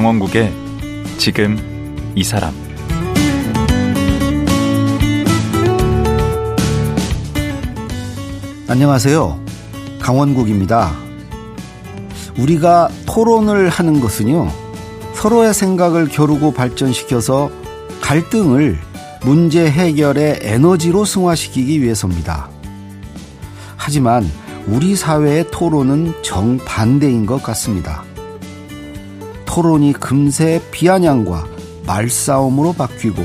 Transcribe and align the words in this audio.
강원국의 0.00 0.50
지금 1.18 1.58
이 2.14 2.24
사람 2.24 2.54
안녕하세요. 8.66 9.38
강원국입니다. 10.00 10.96
우리가 12.38 12.88
토론을 13.04 13.68
하는 13.68 14.00
것은요, 14.00 14.50
서로의 15.12 15.52
생각을 15.52 16.08
겨루고 16.08 16.54
발전시켜서 16.54 17.50
갈등을 18.00 18.78
문제 19.22 19.70
해결의 19.70 20.38
에너지로 20.40 21.04
승화시키기 21.04 21.82
위해서입니다. 21.82 22.48
하지만 23.76 24.26
우리 24.66 24.96
사회의 24.96 25.44
토론은 25.50 26.14
정반대인 26.22 27.26
것 27.26 27.42
같습니다. 27.42 28.09
토론이 29.52 29.94
금세 29.94 30.62
비아냥과 30.70 31.44
말싸움으로 31.84 32.72
바뀌고 32.72 33.20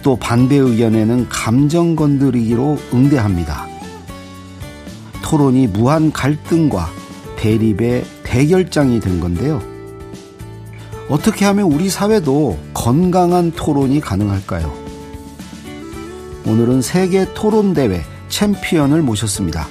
또 0.00 0.14
반대 0.14 0.54
의견에는 0.54 1.28
감정 1.28 1.96
건드리기로 1.96 2.78
응대합니다. 2.94 3.66
토론이 5.24 5.66
무한 5.66 6.12
갈등과 6.12 6.88
대립의 7.36 8.04
대결장이 8.22 9.00
된 9.00 9.18
건데요. 9.18 9.60
어떻게 11.08 11.44
하면 11.46 11.72
우리 11.72 11.90
사회도 11.90 12.56
건강한 12.72 13.50
토론이 13.50 14.00
가능할까요? 14.00 14.72
오늘은 16.46 16.82
세계 16.82 17.26
토론대회 17.34 18.02
챔피언을 18.28 19.02
모셨습니다. 19.02 19.66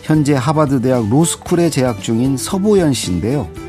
현재 0.00 0.32
하버드대학 0.32 1.10
로스쿨에 1.10 1.68
재학 1.68 2.00
중인 2.00 2.38
서보현 2.38 2.94
씨인데요. 2.94 3.63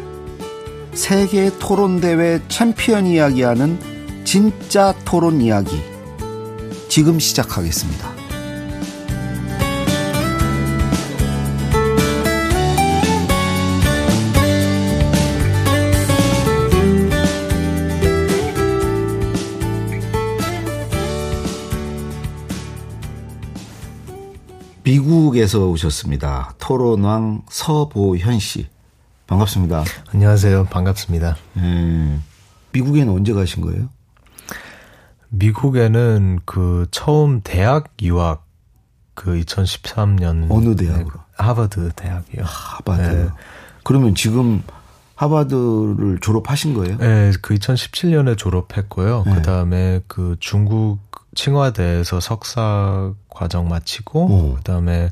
세계 0.95 1.51
토론 1.59 1.99
대회 1.99 2.41
챔피언 2.47 3.05
이야기하는 3.05 4.23
진짜 4.23 4.95
토론 5.03 5.41
이야기. 5.41 5.77
지금 6.87 7.19
시작하겠습니다. 7.19 8.15
미국에서 24.83 25.67
오셨습니다. 25.67 26.55
토론왕 26.57 27.43
서보현 27.49 28.39
씨. 28.39 28.74
반갑습니다. 29.27 29.83
안녕하세요. 30.13 30.65
반갑습니다. 30.65 31.35
음, 31.57 32.23
미국에는 32.73 33.11
언제 33.11 33.33
가신 33.33 33.61
거예요? 33.61 33.89
미국에는 35.29 36.39
그 36.45 36.85
처음 36.91 37.41
대학 37.43 37.85
유학 38.01 38.45
그 39.15 39.31
2013년 39.39 40.47
어느 40.49 40.75
대학으로? 40.75 41.05
네, 41.05 41.19
하버드 41.37 41.91
대학이요. 41.95 42.43
하버드. 42.43 43.01
네. 43.01 43.29
그러면 43.83 44.13
지금 44.13 44.61
하버드를 45.15 46.19
졸업하신 46.21 46.73
거예요? 46.73 46.97
네, 46.97 47.31
그 47.41 47.55
2017년에 47.55 48.37
졸업했고요. 48.37 49.23
네. 49.25 49.33
그 49.33 49.41
다음에 49.41 50.01
그 50.07 50.35
중국 50.39 50.99
칭화대에서 51.35 52.19
석사 52.19 53.11
과정 53.29 53.67
마치고 53.67 54.55
그 54.55 54.63
다음에 54.63 55.09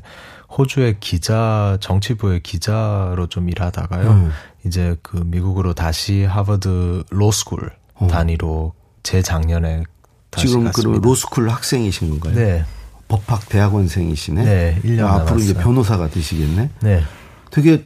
호주의 0.56 0.96
기자 1.00 1.76
정치부의 1.80 2.40
기자로 2.42 3.26
좀 3.28 3.48
일하다가요. 3.48 4.10
음. 4.10 4.30
이제 4.64 4.96
그 5.02 5.16
미국으로 5.16 5.74
다시 5.74 6.24
하버드 6.24 7.04
로스쿨 7.10 7.70
어. 7.94 8.06
단위로 8.06 8.72
재작년에 9.02 9.84
다시 10.30 10.48
지금 10.48 10.64
갔습니다. 10.64 11.00
그 11.00 11.06
로스쿨 11.06 11.48
학생이신 11.50 12.10
건가요? 12.10 12.34
네. 12.34 12.64
법학 13.08 13.48
대학원생이시네. 13.48 14.44
네, 14.44 14.80
1년 14.82 15.06
아, 15.06 15.14
앞으로 15.16 15.38
이제 15.38 15.54
변호사가 15.54 16.08
되시겠네. 16.08 16.70
네. 16.80 17.02
되게 17.50 17.84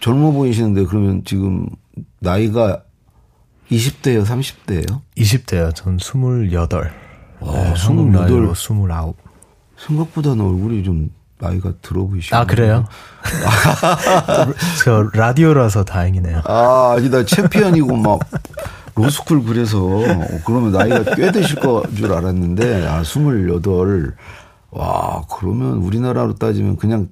젊어 0.00 0.32
보이시는데 0.32 0.84
그러면 0.86 1.22
지금 1.24 1.68
나이가 2.18 2.82
20대예요, 3.70 4.24
30대예요? 4.24 5.00
20대요. 5.16 5.74
전 5.74 5.98
28. 5.98 6.92
와, 7.40 7.52
네, 7.52 7.72
28. 7.72 8.50
29. 8.50 9.14
생각보다는 9.78 10.44
얼굴이 10.44 10.82
좀 10.82 11.10
나이가 11.42 11.72
들어 11.82 12.06
보이시네요. 12.06 12.40
아, 12.40 12.46
그래요? 12.46 12.84
저 14.84 15.08
라디오라서 15.12 15.84
다행이네요. 15.84 16.42
아, 16.44 16.94
아니다. 16.96 17.24
챔피언이고 17.24 17.96
막 17.96 18.20
로스쿨 18.94 19.42
그래서 19.44 19.78
그러면 20.46 20.72
나이가 20.72 21.02
꽤 21.16 21.32
되실 21.32 21.58
거 21.58 21.82
줄 21.96 22.12
알았는데 22.12 22.86
아, 22.86 23.02
28. 23.02 24.14
와, 24.70 25.22
그러면 25.30 25.78
우리나라로 25.78 26.36
따지면 26.36 26.76
그냥 26.78 27.08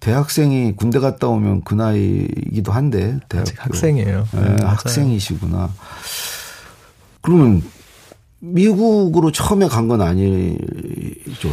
대학생이 0.00 0.76
군대 0.76 0.98
갔다 0.98 1.26
오면 1.28 1.62
그 1.64 1.74
나이이기도 1.74 2.72
한데. 2.72 3.18
대학 3.28 3.44
학생이에요. 3.58 4.26
네, 4.32 4.40
네, 4.56 4.64
학생이시구나. 4.64 5.68
그러면 7.20 7.62
미국으로 8.42 9.30
처음에 9.30 9.68
간 9.68 9.88
건 9.88 10.00
아니죠, 10.02 10.58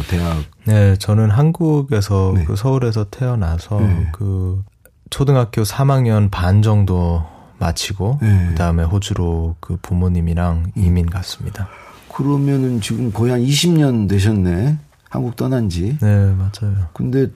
대학. 0.08 0.42
네, 0.64 0.96
저는 0.96 1.30
한국에서 1.30 2.32
네. 2.34 2.44
그 2.44 2.56
서울에서 2.56 3.04
태어나서 3.10 3.80
네. 3.80 4.08
그 4.12 4.62
초등학교 5.10 5.62
3학년 5.62 6.30
반 6.30 6.62
정도 6.62 7.22
마치고 7.58 8.18
네. 8.22 8.46
그다음에 8.50 8.82
호주로 8.84 9.56
그 9.60 9.76
부모님이랑 9.82 10.72
이민 10.76 11.06
갔습니다. 11.06 11.68
그러면은 12.12 12.80
지금 12.80 13.12
거의 13.12 13.32
한 13.32 13.40
20년 13.42 14.08
되셨네. 14.08 14.78
한국 15.08 15.36
떠난 15.36 15.68
지. 15.68 15.96
네, 16.00 16.34
맞아요. 16.34 16.88
근데 16.92 17.28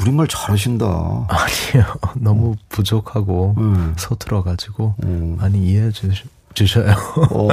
우리말 0.00 0.26
잘하신다. 0.28 0.84
아니요. 1.28 1.84
너무 2.16 2.54
부족하고 2.68 3.54
네. 3.58 3.92
서툴어 3.96 4.42
가지고 4.42 4.94
음. 5.04 5.36
많이 5.38 5.66
이해해 5.66 5.90
주시 5.92 6.24
주셔요. 6.54 6.92
어. 7.30 7.48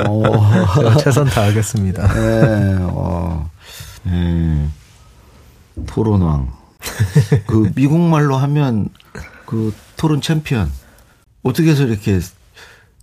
최선 1.00 1.25
다하겠습니다. 1.25 2.07
네, 2.13 2.78
어. 2.81 3.50
음, 4.07 4.72
토론왕. 5.88 6.51
그 7.47 7.72
미국 7.75 8.00
말로 8.00 8.38
하면 8.38 8.89
그 9.45 9.73
토론 9.97 10.22
챔피언. 10.22 10.72
어떻게 11.44 11.72
해서 11.72 11.84
이렇게 11.84 12.19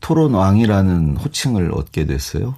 토론왕이라는 0.00 1.16
호칭을 1.16 1.72
얻게 1.75 2.06
됐어요? 2.06 2.54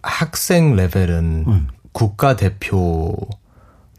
학생 0.02 0.76
레벨은 0.76 1.44
음. 1.46 1.68
국가 1.92 2.36
대표 2.36 3.14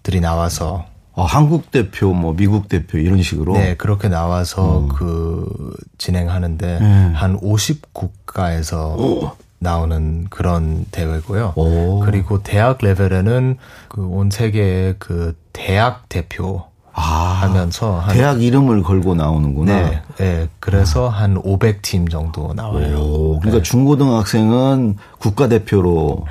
들이 0.02 0.20
나와서 0.20 0.86
어, 1.20 1.26
한국 1.26 1.70
대표, 1.70 2.14
뭐 2.14 2.34
미국 2.34 2.70
대표 2.70 2.98
이런 2.98 3.22
식으로 3.22 3.54
네 3.54 3.76
그렇게 3.76 4.08
나와서 4.08 4.80
음. 4.80 4.88
그 4.88 5.76
진행하는데 5.98 6.78
음. 6.80 7.12
한 7.14 7.38
50국가에서 7.42 8.98
오. 8.98 9.32
나오는 9.60 10.28
그런 10.30 10.86
대회고요. 10.92 11.54
오. 11.58 12.00
그리고 12.00 12.42
대학 12.42 12.78
레벨에는 12.82 13.58
그 13.90 14.02
온 14.02 14.30
세계의 14.32 14.96
그 14.98 15.36
대학 15.52 16.08
대표 16.08 16.64
아, 16.94 17.02
하면서 17.02 18.02
대학 18.12 18.42
이름을 18.42 18.84
걸고 18.84 19.16
나오는구나. 19.16 19.74
네, 19.74 20.02
네 20.18 20.48
그래서 20.62 21.10
아. 21.10 21.14
한 21.14 21.36
500팀 21.42 22.10
정도 22.10 22.54
나와요. 22.54 22.98
오, 22.98 23.40
그러니까 23.40 23.62
네. 23.62 23.64
중고등학생은 23.64 24.96
국가 25.20 25.50
대표로 25.50 26.26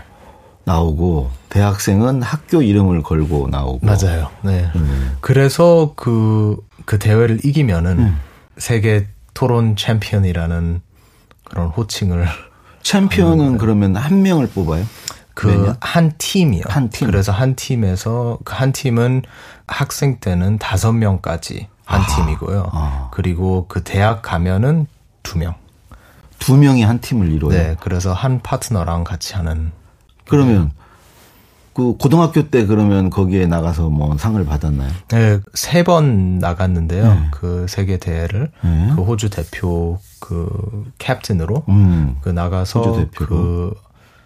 나오고 0.69 1.31
대학생은 1.49 2.23
학교 2.23 2.63
이름을 2.63 3.03
걸고 3.03 3.49
나오고 3.49 3.81
맞아요. 3.87 4.31
네. 4.43 4.71
음. 4.77 5.17
그래서 5.21 5.95
그그 5.97 6.57
그 6.85 6.99
대회를 6.99 7.45
이기면은 7.45 7.99
음. 7.99 8.21
세계 8.59 9.07
토론 9.35 9.77
챔피언이라는 9.77 10.81
그런 11.45 11.69
호칭을 11.69 12.27
챔피언은 12.83 13.59
그러면 13.59 13.97
한 13.97 14.23
명을 14.23 14.49
뽑아요? 14.49 14.85
그 15.35 15.73
한 15.81 16.13
팀이요. 16.19 16.65
한 16.67 16.91
팀. 16.91 17.07
그래서 17.07 17.33
한 17.33 17.55
팀에서 17.55 18.39
그 18.45 18.55
한 18.55 18.73
팀은 18.73 19.23
학생 19.69 20.19
때는 20.19 20.59
다섯 20.59 20.93
명까지 20.93 21.69
한 21.85 22.01
아, 22.03 22.07
팀이고요. 22.07 22.71
아. 22.73 23.09
그리고 23.13 23.67
그 23.69 23.83
대학 23.85 24.21
가면은 24.23 24.87
두 25.23 25.39
명. 25.39 25.55
두 26.39 26.57
명이 26.57 26.83
한 26.83 27.01
팀을 27.01 27.31
이뤄요. 27.33 27.51
네, 27.51 27.77
그래서 27.81 28.13
한 28.13 28.41
파트너랑 28.41 29.05
같이 29.05 29.35
하는. 29.35 29.73
그러면 30.29 30.71
그 31.75 31.97
고등학교 31.97 32.49
때 32.51 32.67
그러면 32.67 33.09
거기에 33.09 33.47
나가서 33.47 33.89
뭐 33.89 34.17
상을 34.19 34.45
받았나요? 34.45 34.91
네, 35.09 35.41
세 35.55 35.85
번 35.85 36.39
나갔는데요. 36.39 37.15
네. 37.15 37.21
그 37.31 37.67
세계 37.69 37.99
대회를 37.99 38.51
네. 38.65 38.93
그 38.97 39.03
호주 39.03 39.31
대표 39.31 39.99
그 40.19 40.91
캡틴으로 40.99 41.65
음, 41.69 42.17
그 42.21 42.29
나가서 42.31 42.83
그 43.15 43.75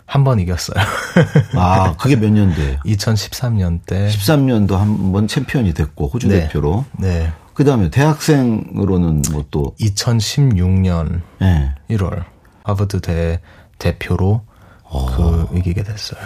한 0.06 0.24
번 0.24 0.40
이겼어요. 0.40 0.76
아, 1.56 1.94
그게 1.96 2.16
몇 2.16 2.30
년대예요? 2.30 2.80
2013년 2.84 3.80
때. 3.86 4.08
13년도 4.08 4.72
한 4.76 5.12
번 5.12 5.26
챔피언이 5.26 5.72
됐고 5.72 6.08
호주 6.08 6.28
네. 6.28 6.40
대표로. 6.40 6.84
네. 6.98 7.32
그다음에 7.54 7.88
대학생으로는 7.90 9.22
뭐 9.32 9.44
또 9.50 9.74
2016년 9.80 11.20
네. 11.40 11.74
1월 11.90 12.24
하버드 12.64 13.00
대 13.00 13.40
대표로 13.78 14.28
어. 14.28 14.51
그 14.92 15.48
이기게 15.58 15.82
됐어요. 15.82 16.20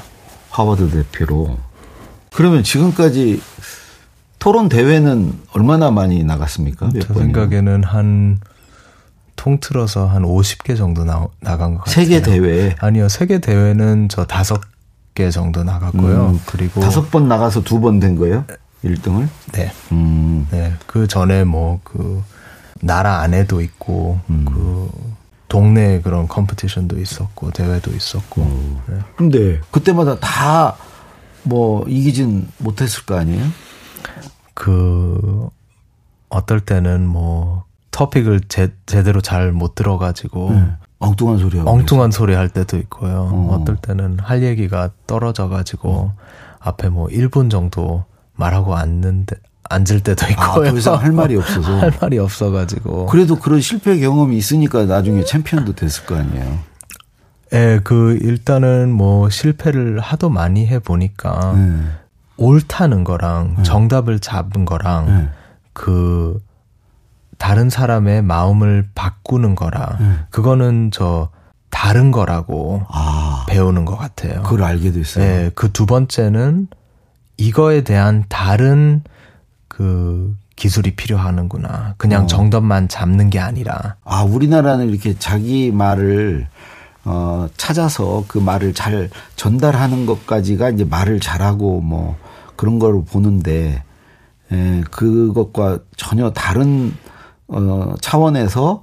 하버드 0.51 0.91
대표로. 0.91 1.57
그러면 2.35 2.63
지금까지 2.63 3.41
토론 4.39 4.69
대회는 4.69 5.33
얼마나 5.53 5.91
많이 5.91 6.23
나갔습니까? 6.25 6.91
제 6.93 7.01
생각에는 7.13 7.85
한 7.85 8.39
통틀어서 9.37 10.07
한 10.07 10.23
50개 10.23 10.77
정도 10.77 11.05
나, 11.05 11.27
나간 11.41 11.75
것 11.75 11.85
같아요. 11.85 11.95
세계 11.95 12.23
대회? 12.23 12.75
아니요, 12.81 13.09
세계 13.09 13.39
대회는 13.39 14.09
저 14.09 14.25
다섯 14.25 14.61
개 15.15 15.31
정도 15.31 15.63
나갔고요. 15.65 16.27
음, 16.31 16.41
그리고 16.47 16.81
다섯 16.81 17.11
번 17.11 17.29
나가서 17.29 17.63
두 17.63 17.81
번 17.81 18.01
된 18.01 18.17
거예요? 18.17 18.45
1등을? 18.85 19.29
네. 19.53 19.73
음. 19.93 20.47
네. 20.51 20.75
그 20.87 21.07
전에 21.07 21.45
뭐 21.45 21.81
그 21.85 22.23
나라 22.81 23.21
안에도 23.21 23.61
있고 23.63 24.21
음. 24.29 24.45
그 24.47 24.91
동네 25.49 26.01
그런 26.01 26.27
컴피티션도 26.29 26.99
있었고 26.99 27.51
대회도 27.53 27.93
있었고. 27.93 28.43
음. 28.43 28.81
네. 28.89 28.99
근데 29.17 29.61
그때마다 29.71 30.19
다 30.19 30.77
뭐 31.47 31.85
이기진 31.87 32.49
못했을 32.59 33.05
거 33.07 33.17
아니에요? 33.17 33.47
그 34.55 35.49
어떨 36.29 36.61
때는 36.61 37.07
뭐 37.07 37.65
토픽을 37.93 38.41
제, 38.49 38.75
제대로 38.85 39.21
잘 39.21 39.53
못 39.53 39.75
들어가지고 39.75 40.51
네. 40.51 40.67
엉뚱한 40.99 41.39
소리 41.39 41.59
하고 41.59 41.71
엉뚱한 41.71 42.11
소리 42.11 42.35
할 42.35 42.49
때도 42.49 42.79
있고요. 42.79 43.29
어. 43.33 43.55
어떨 43.55 43.77
때는 43.77 44.19
할 44.19 44.43
얘기가 44.43 44.91
떨어져가지고 45.07 45.91
어. 45.91 46.17
앞에 46.59 46.89
뭐 46.89 47.07
1분 47.09 47.51
정도 47.51 48.05
말하고 48.35 48.75
앉는데 48.75 49.37
앉을 49.71 50.01
때도 50.01 50.27
있고요. 50.31 50.69
아, 50.69 50.71
더 50.71 50.77
이상 50.77 50.95
할 51.01 51.13
말이 51.13 51.37
없어서. 51.37 51.79
할 51.81 51.93
말이 52.01 52.19
없어가지고. 52.19 53.07
그래도 53.07 53.37
그런 53.39 53.61
실패 53.61 53.99
경험이 53.99 54.37
있으니까 54.37 54.85
나중에 54.85 55.25
챔피언도 55.25 55.75
됐을 55.75 56.05
거 56.07 56.17
아니에요. 56.17 56.59
예, 57.53 57.81
그 57.85 58.19
일단은 58.23 58.91
뭐 58.93 59.31
실패를 59.31 60.01
하도 60.01 60.29
많이 60.31 60.67
해 60.67 60.79
보니까 60.81 61.53
네. 61.57 61.77
옳다는 62.39 63.05
거랑 63.05 63.55
네. 63.59 63.63
정답을 63.63 64.19
잡은 64.19 64.65
거랑 64.65 65.07
네. 65.07 65.29
그 65.73 66.41
다른 67.39 67.71
사람의 67.71 68.23
마음을 68.23 68.89
바꾸는 68.95 69.55
거라 69.55 69.97
네. 70.01 70.13
그거는 70.31 70.91
저 70.93 71.29
다른 71.71 72.11
거라고 72.11 72.83
아, 72.89 73.45
배우는 73.49 73.85
것 73.85 73.97
같아요. 73.97 74.43
그걸 74.43 74.65
알게 74.65 74.91
됐어요. 74.93 75.25
예, 75.25 75.51
그 75.55 75.71
두 75.73 75.87
번째는 75.87 76.67
이거에 77.37 77.83
대한 77.85 78.25
다른 78.29 79.03
그 79.77 80.35
기술이 80.57 80.97
필요하는구나. 80.97 81.97
그냥 81.99 82.25
어. 82.25 82.27
정답만 82.27 82.89
잡는 82.89 83.29
게 83.29 83.39
아니라. 83.39 83.97
아, 84.05 84.23
우리나라는 84.23 84.89
이렇게 84.89 85.19
자기 85.19 85.71
말을 85.71 86.49
어, 87.05 87.47
찾아서 87.59 88.25
그 88.27 88.39
말을 88.39 88.73
잘 88.73 89.11
전달하는 89.37 90.07
것까지가 90.07 90.71
이제 90.71 90.85
말을 90.85 91.21
잘하고 91.21 91.83
뭐 91.83 92.17
그런 92.57 92.79
걸 92.79 93.05
보는데, 93.05 93.83
에, 94.51 94.57
예, 94.57 94.83
그것과 94.91 95.81
전혀 95.99 96.31
다른, 96.31 96.95
어, 97.49 97.93
차원에서 98.01 98.83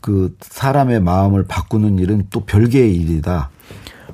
그 0.00 0.36
사람의 0.40 1.00
마음을 1.00 1.44
바꾸는 1.46 2.00
일은 2.00 2.26
또 2.30 2.40
별개의 2.40 2.92
일이다. 2.92 3.50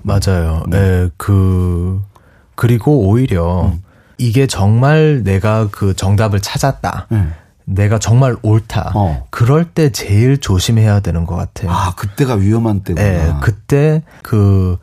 맞아요. 0.03 0.65
네. 0.69 0.77
예, 0.77 1.11
그, 1.17 2.03
그리고 2.55 3.09
오히려 3.09 3.69
음. 3.69 3.83
이게 4.21 4.47
정말 4.47 5.23
내가 5.25 5.69
그 5.71 5.97
정답을 5.97 6.41
찾았다. 6.41 7.07
음. 7.13 7.33
내가 7.65 7.99
정말 7.99 8.37
옳다. 8.43 8.93
어. 8.95 9.27
그럴 9.31 9.65
때 9.65 9.91
제일 9.91 10.39
조심해야 10.39 11.01
되는 11.01 11.25
것 11.25 11.37
같아요. 11.37 11.71
아, 11.71 11.95
그때가 11.97 12.35
위험한 12.35 12.81
때구나. 12.81 13.09
네, 13.09 13.33
그때 13.41 14.03
그, 14.23 14.77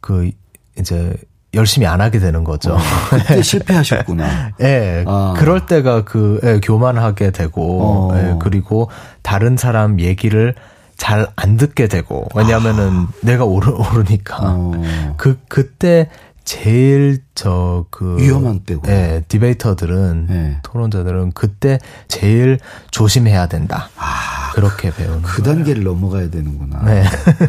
그, 0.00 0.30
이제 0.78 1.14
열심히 1.54 1.86
안 1.86 2.00
하게 2.00 2.18
되는 2.18 2.42
거죠. 2.42 2.74
어, 2.74 2.78
그때 3.10 3.42
실패하셨구나. 3.42 4.52
예. 4.60 4.64
네, 4.64 5.04
아. 5.06 5.34
그럴 5.36 5.66
때가 5.66 6.04
그, 6.04 6.40
예, 6.42 6.58
교만하게 6.60 7.30
되고, 7.30 8.10
어. 8.10 8.18
예, 8.18 8.36
그리고 8.40 8.90
다른 9.22 9.56
사람 9.56 10.00
얘기를 10.00 10.54
잘 10.96 11.28
안 11.36 11.56
듣게 11.56 11.86
되고, 11.86 12.26
왜냐면은 12.34 12.90
아. 12.90 13.08
내가 13.22 13.44
오르, 13.44 13.70
오르니까. 13.70 14.38
어. 14.40 15.14
그, 15.16 15.38
그때 15.48 16.08
제일 16.44 17.22
저 17.34 17.86
그 17.90 18.16
위험한 18.18 18.60
때고. 18.60 18.82
예, 18.90 19.22
디베이터들은 19.28 20.26
네. 20.28 20.58
토론자들은 20.62 21.32
그때 21.32 21.78
제일 22.08 22.58
조심해야 22.90 23.46
된다. 23.48 23.88
아, 23.96 24.50
그렇게 24.54 24.92
배우는 24.94 25.22
그 25.22 25.42
거예요. 25.42 25.56
단계를 25.56 25.82
넘어가야 25.84 26.30
되는구나. 26.30 26.82
네. 26.84 27.04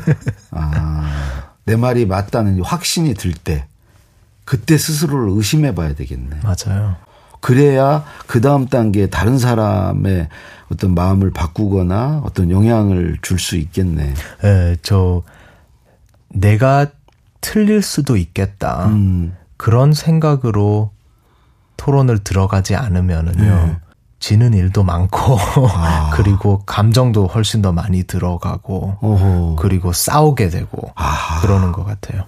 아, 0.51 1.53
내 1.65 1.75
말이 1.75 2.05
맞다는 2.05 2.61
확신이 2.63 3.13
들 3.13 3.33
때 3.33 3.65
그때 4.45 4.77
스스로를 4.77 5.29
의심해 5.37 5.73
봐야 5.73 5.93
되겠네. 5.93 6.37
맞아요. 6.43 6.95
그래야 7.41 8.03
그 8.27 8.41
다음 8.41 8.67
단계에 8.67 9.07
다른 9.07 9.37
사람의 9.37 10.27
어떤 10.71 10.93
마음을 10.95 11.31
바꾸거나 11.31 12.21
어떤 12.25 12.51
영향을 12.51 13.17
줄 13.21 13.39
수 13.39 13.57
있겠네. 13.57 14.13
예, 14.43 14.77
저 14.81 15.23
내가 16.29 16.87
틀릴 17.43 17.83
수도 17.83 18.17
있겠다. 18.17 18.87
음. 18.87 19.35
그런 19.57 19.93
생각으로 19.93 20.91
토론을 21.77 22.23
들어가지 22.23 22.75
않으면은요. 22.75 23.43
네. 23.43 23.77
지는 24.19 24.53
일도 24.53 24.83
많고 24.83 25.37
아. 25.75 26.11
그리고 26.13 26.63
감정도 26.65 27.27
훨씬 27.27 27.61
더 27.61 27.73
많이 27.73 28.03
들어가고 28.03 28.97
어허. 29.01 29.57
그리고 29.59 29.91
싸우게 29.91 30.49
되고 30.49 30.93
아. 30.95 31.41
그러는 31.41 31.73
것 31.73 31.83
같아요. 31.83 32.23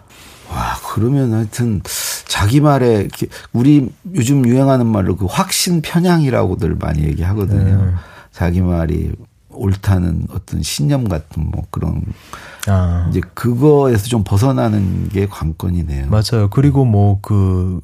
와 0.51 0.75
그러면 0.93 1.33
하여튼 1.33 1.81
자기 2.27 2.59
말에 2.59 3.07
우리 3.53 3.89
요즘 4.13 4.45
유행하는 4.45 4.85
말로 4.85 5.15
그 5.15 5.25
확신 5.25 5.81
편향이라고들 5.81 6.75
많이 6.75 7.03
얘기하거든요. 7.03 7.85
네. 7.85 7.91
자기 8.31 8.59
말이 8.61 9.13
옳다는 9.55 10.27
어떤 10.31 10.61
신념 10.61 11.07
같은 11.07 11.49
뭐 11.51 11.63
그런 11.71 12.01
아. 12.67 13.07
이제 13.09 13.21
그거에서 13.33 14.07
좀 14.07 14.23
벗어나는 14.23 15.09
게 15.09 15.27
관건이네요. 15.27 16.07
맞아요. 16.09 16.49
그리고 16.51 16.85
뭐 16.85 17.19
그 17.21 17.81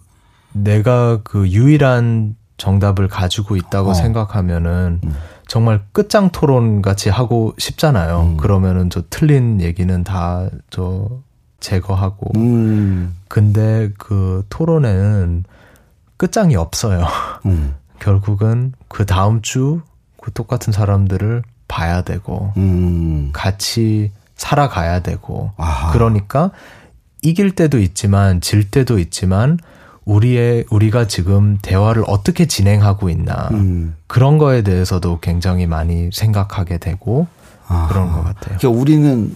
내가 0.54 1.20
그 1.24 1.48
유일한 1.50 2.36
정답을 2.58 3.08
가지고 3.08 3.56
있다고 3.56 3.92
어. 3.92 3.94
생각하면은 3.94 5.00
음. 5.04 5.16
정말 5.48 5.82
끝장 5.92 6.30
토론 6.32 6.82
같이 6.82 7.10
하고 7.10 7.54
싶잖아요. 7.58 8.22
음. 8.22 8.38
그러면은 8.38 8.90
저 8.90 9.02
틀린 9.10 9.62
얘기는 9.62 10.04
다 10.04 10.50
저 10.70 11.10
제거하고. 11.60 12.32
음. 12.38 13.16
근데 13.28 13.92
그 13.98 14.44
토론에는 14.50 15.44
끝장이 16.18 16.56
없어요. 16.56 17.06
음. 17.46 17.76
결국은 18.00 18.74
그 18.88 19.06
다음 19.06 19.42
주 19.42 19.82
그 20.22 20.32
똑같은 20.32 20.72
사람들을 20.72 21.42
봐야 21.72 22.02
되고 22.02 22.52
음. 22.58 23.30
같이 23.32 24.12
살아가야 24.36 25.00
되고 25.02 25.52
아하. 25.56 25.92
그러니까 25.94 26.52
이길 27.22 27.52
때도 27.56 27.80
있지만 27.80 28.42
질 28.42 28.70
때도 28.70 29.00
있지만 29.00 29.58
우리의 30.06 30.66
우리가 30.70 31.08
지금 31.08 31.58
대화를 31.62 32.04
어떻게 32.08 32.46
진행하고 32.48 33.10
있나 33.10 33.50
음. 33.52 33.96
그런 34.08 34.38
거에 34.38 34.64
대해서도 34.64 35.20
굉장히 35.22 35.66
많이 35.68 36.10
생각하게 36.12 36.78
되고 36.80 37.28
아하. 37.68 37.88
그런 37.88 38.12
것 38.12 38.24
같아요. 38.24 38.58
그러니까 38.58 38.70
우리는 38.70 39.34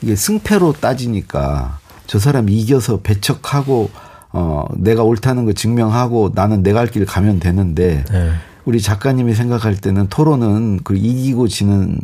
이게 0.00 0.16
승패로 0.16 0.74
따지니까 0.74 1.78
저 2.06 2.18
사람이 2.18 2.52
이겨서 2.52 3.00
배척하고 3.02 3.90
어 4.32 4.64
내가 4.76 5.02
옳다는 5.02 5.44
걸 5.44 5.54
증명하고 5.54 6.32
나는 6.34 6.62
내 6.62 6.72
갈 6.72 6.88
길 6.88 7.04
가면 7.06 7.40
되는데 7.40 8.04
네. 8.10 8.32
우리 8.64 8.80
작가님이 8.80 9.34
생각할 9.34 9.76
때는 9.76 10.08
토론은 10.08 10.80
그 10.84 10.96
이기고 10.96 11.48
지는 11.48 11.98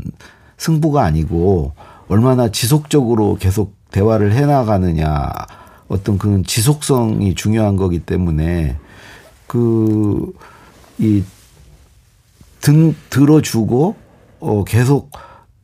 승부가 0.58 1.02
아니고 1.04 1.72
얼마나 2.08 2.50
지속적으로 2.50 3.36
계속 3.40 3.74
대화를 3.90 4.32
해 4.32 4.46
나가느냐 4.46 5.30
어떤 5.88 6.18
그런 6.18 6.44
지속성이 6.44 7.34
중요한 7.34 7.76
거기 7.76 7.98
때문에 7.98 8.76
그 9.46 10.32
이 10.98 11.22
등 12.60 12.94
들어주고 13.08 13.96
어 14.40 14.64
계속 14.64 15.10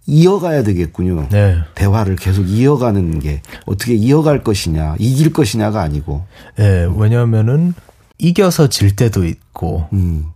이어가야 0.07 0.63
되겠군요. 0.63 1.29
네. 1.31 1.59
대화를 1.75 2.17
계속 2.17 2.45
이어가는 2.45 3.19
게 3.19 3.43
어떻게 3.67 3.95
이어갈 3.95 4.43
것이냐, 4.45 4.97
이길 4.99 5.33
것이냐가 5.33 5.83
아니고. 5.83 6.25
예, 6.61 6.89
왜냐하면은 6.97 7.75
이겨서 8.19 8.69
질 8.69 8.95
때도 8.97 9.27
있고 9.27 9.89
음. 9.93 10.27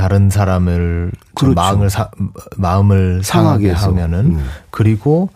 다른 0.00 0.30
사람을 0.30 1.12
좀 1.38 1.50
그렇죠. 1.54 1.54
마음을 1.54 1.90
사, 1.90 2.10
마음을 2.56 3.22
상하게 3.22 3.74
상하게. 3.74 4.00
하면은 4.00 4.36
음. 4.36 4.44
그리고 4.70 5.28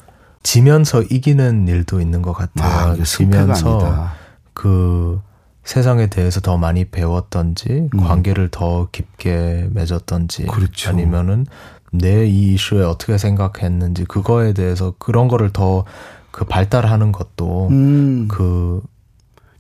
지면서 0.43 1.03
이기는 1.03 1.69
일도 1.69 2.01
있는 2.01 2.23
것 2.23 2.31
아, 2.41 2.47
같아요. 2.47 3.05
승패가 3.05 3.55
지면서. 3.55 4.09
그 4.53 5.21
세상에 5.65 6.07
대해서 6.09 6.41
더 6.41 6.57
많이 6.59 6.85
배웠던지 6.85 7.89
관계를 7.99 8.49
더 8.51 8.89
깊게 8.93 9.69
맺었던지 9.73 10.43
음. 10.45 10.49
그렇죠. 10.49 10.91
아니면은 10.91 11.47
내 11.93 12.27
이 12.27 12.55
이슈에 12.55 12.83
어떻게 12.83 13.19
생각했는지 13.19 14.05
그거에 14.05 14.53
대해서 14.53 14.95
그런 14.99 15.29
거를 15.29 15.51
더 15.51 15.85
그 16.31 16.45
발달하는 16.45 17.13
것도 17.13 17.69
음. 17.71 18.27
그 18.27 18.83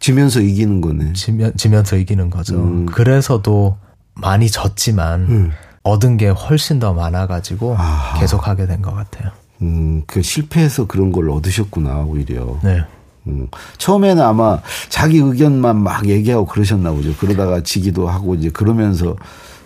지면서 0.00 0.40
이기는 0.40 0.80
거네. 0.80 1.12
지면, 1.12 1.52
지면서 1.56 1.94
이기는 1.96 2.30
거죠. 2.30 2.56
음. 2.56 2.86
그래서도 2.86 3.76
많이 4.14 4.48
졌지만 4.50 5.20
음. 5.22 5.52
얻은 5.82 6.16
게 6.16 6.28
훨씬 6.28 6.78
더 6.78 6.92
많아가지고 6.94 7.74
아하. 7.76 8.18
계속 8.20 8.46
하게 8.48 8.66
된 8.66 8.80
것 8.82 8.94
같아요. 8.94 9.30
음, 9.62 10.02
그 10.06 10.22
실패해서 10.22 10.86
그런 10.86 11.12
걸 11.12 11.30
얻으셨구나, 11.30 12.00
오히려. 12.00 12.58
네. 12.62 12.82
음, 13.26 13.48
처음에는 13.78 14.22
아마 14.22 14.60
자기 14.88 15.18
의견만 15.18 15.76
막 15.76 16.06
얘기하고 16.08 16.46
그러셨나 16.46 16.90
보죠. 16.92 17.14
그러다가 17.16 17.62
지기도 17.62 18.08
하고 18.08 18.34
이제 18.34 18.50
그러면서 18.50 19.16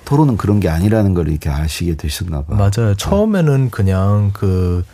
토론은 0.04 0.36
그런 0.36 0.60
게 0.60 0.68
아니라는 0.68 1.14
걸 1.14 1.28
이렇게 1.28 1.50
아시게 1.50 1.96
되셨나 1.96 2.42
봐. 2.42 2.54
맞아요. 2.54 2.94
처음에는 2.96 3.70
그냥 3.70 4.30
그 4.32 4.84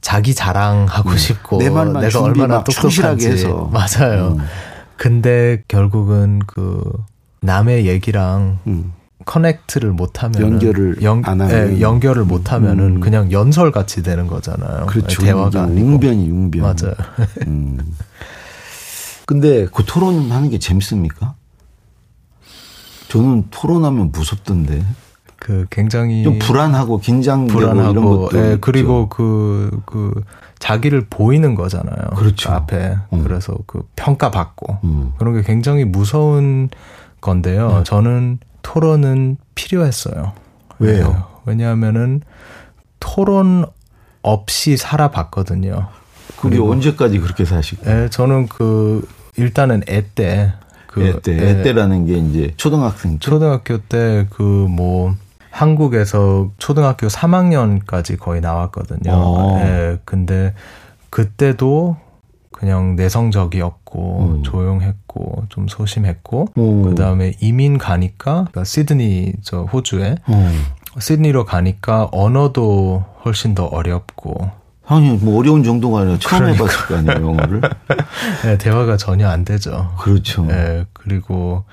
자기 0.00 0.34
자랑하고 0.34 1.16
싶고 1.16 1.58
음. 1.58 1.58
내 1.60 1.70
말만 1.70 2.02
내가 2.02 2.20
얼마나 2.22 2.64
똑똑한지 2.64 3.28
해서. 3.28 3.70
맞아요. 3.72 4.36
음. 4.38 4.44
근데 4.96 5.62
결국은 5.68 6.40
그 6.46 6.82
남의 7.42 7.86
얘기랑 7.86 8.58
음. 8.66 8.92
커넥트를 9.24 9.92
못하면 9.92 10.40
연결을 10.40 10.96
안 11.24 11.40
하면. 11.40 11.80
연결을 11.80 12.24
못하면은 12.24 12.96
음. 12.96 13.00
그냥 13.00 13.30
연설 13.30 13.70
같이 13.70 14.02
되는 14.02 14.26
거잖아요. 14.26 14.86
그렇죠. 14.86 15.22
대화가 15.22 15.64
아니고 15.64 15.86
웅변이 15.86 16.28
웅변. 16.30 16.62
맞아요. 16.62 16.94
음. 17.46 17.78
근데 19.26 19.66
그 19.72 19.84
토론하는 19.84 20.50
게 20.50 20.58
재밌습니까? 20.58 21.34
저는 23.08 23.44
토론하면 23.50 24.10
무섭던데. 24.12 24.84
그 25.36 25.66
굉장히 25.70 26.22
좀 26.22 26.38
불안하고 26.38 26.98
긴장되고 26.98 27.60
이런 27.60 27.76
불안하고 27.76 28.20
것도. 28.20 28.38
예. 28.38 28.58
그리고 28.60 29.08
그, 29.08 29.82
그, 29.86 30.12
자기를 30.60 31.06
보이는 31.10 31.56
거잖아요. 31.56 32.10
그렇죠. 32.16 32.50
그 32.50 32.54
앞에. 32.54 32.96
음. 33.12 33.24
그래서 33.24 33.54
그 33.66 33.82
평가받고. 33.96 34.78
음. 34.84 35.12
그런 35.18 35.34
게 35.34 35.42
굉장히 35.42 35.84
무서운 35.84 36.68
건데요. 37.22 37.78
네. 37.78 37.84
저는 37.84 38.38
토론은 38.60 39.38
필요했어요. 39.54 40.34
왜요? 40.78 41.06
예, 41.08 41.40
왜냐하면은 41.46 42.20
토론 43.00 43.64
없이 44.20 44.76
살아봤거든요. 44.76 45.88
그게 46.38 46.58
언제까지 46.58 47.18
그렇게 47.20 47.44
사시고? 47.46 47.90
예, 47.90 48.08
저는 48.10 48.48
그, 48.48 49.08
일단은 49.36 49.82
애 49.88 50.04
때, 50.14 50.52
그, 50.86 51.02
애때, 51.06 51.32
예, 51.38 51.50
애때라는 51.60 52.06
게 52.06 52.14
이제 52.18 52.52
초등학생 52.56 53.12
때. 53.12 53.18
초등학교 53.20 53.78
때 53.78 54.26
그 54.30 54.42
뭐 54.68 55.14
한국에서 55.50 56.50
초등학교 56.58 57.08
3학년까지 57.08 58.18
거의 58.18 58.40
나왔거든요. 58.40 59.12
어. 59.12 59.58
예. 59.60 59.98
근데 60.04 60.54
그때도 61.10 61.96
그냥 62.62 62.94
내성적이었고 62.94 64.20
음. 64.20 64.42
조용했고 64.44 65.46
좀 65.48 65.66
소심했고 65.66 66.50
오. 66.54 66.82
그다음에 66.82 67.32
이민 67.40 67.76
가니까 67.76 68.34
그러니까 68.34 68.62
시드니 68.62 69.32
저 69.42 69.62
호주에 69.62 70.14
어. 70.28 70.52
시드니로 70.96 71.44
가니까 71.44 72.08
언어도 72.12 73.04
훨씬 73.24 73.56
더 73.56 73.64
어렵고 73.64 74.48
아니, 74.86 75.10
뭐 75.10 75.40
어려운 75.40 75.64
정도가 75.64 76.02
아니라 76.02 76.18
처음 76.20 76.42
그러니까. 76.42 76.64
해봤을 76.64 76.86
거 76.86 76.96
아니에요, 76.98 77.28
영어를. 77.30 77.62
예, 78.46 78.58
대화가 78.58 78.96
전혀 78.96 79.28
안 79.28 79.44
되죠. 79.44 79.92
그렇죠. 79.98 80.46
예, 80.50 80.84
그리고 80.92 81.64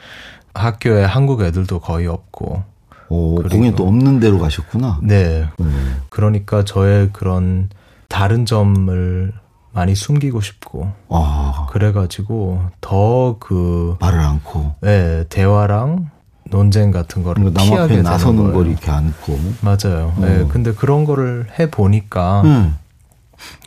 학교에 0.56 1.04
한국 1.04 1.44
애들도 1.44 1.82
거의 1.82 2.08
없고 2.08 2.64
오, 3.10 3.36
거긴 3.44 3.76
또 3.76 3.88
없는 3.88 4.20
데로 4.20 4.40
가셨구나. 4.40 5.02
네. 5.04 5.46
음. 5.60 6.02
그러니까 6.10 6.66
저의 6.66 7.10
그런 7.14 7.70
다른 8.08 8.48
점을 8.48 9.34
많이 9.72 9.94
숨기고 9.96 10.42
싶고 10.42 10.92
아, 11.10 11.68
그래가지고 11.72 12.62
더 12.82 13.38
그 13.40 13.96
말을 14.00 14.20
않고. 14.20 14.76
예, 14.86 15.26
대화랑 15.30 16.10
논쟁 16.50 16.90
같은 16.92 17.22
거를 17.24 17.44
그러니까 17.44 17.62
남 17.62 17.70
피하게 17.70 17.94
앞에 17.96 18.02
나서는. 18.02 18.54
걸 18.54 18.68
이렇게 18.68 18.90
안고. 18.90 19.40
맞아요. 19.62 20.14
어. 20.18 20.22
예, 20.24 20.46
근데 20.50 20.74
그런 20.74 21.06
거를 21.06 21.48
해 21.60 21.70
보니까 21.70 22.42
음. 22.44 22.76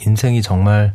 인생이 0.04 0.42
정말 0.42 0.92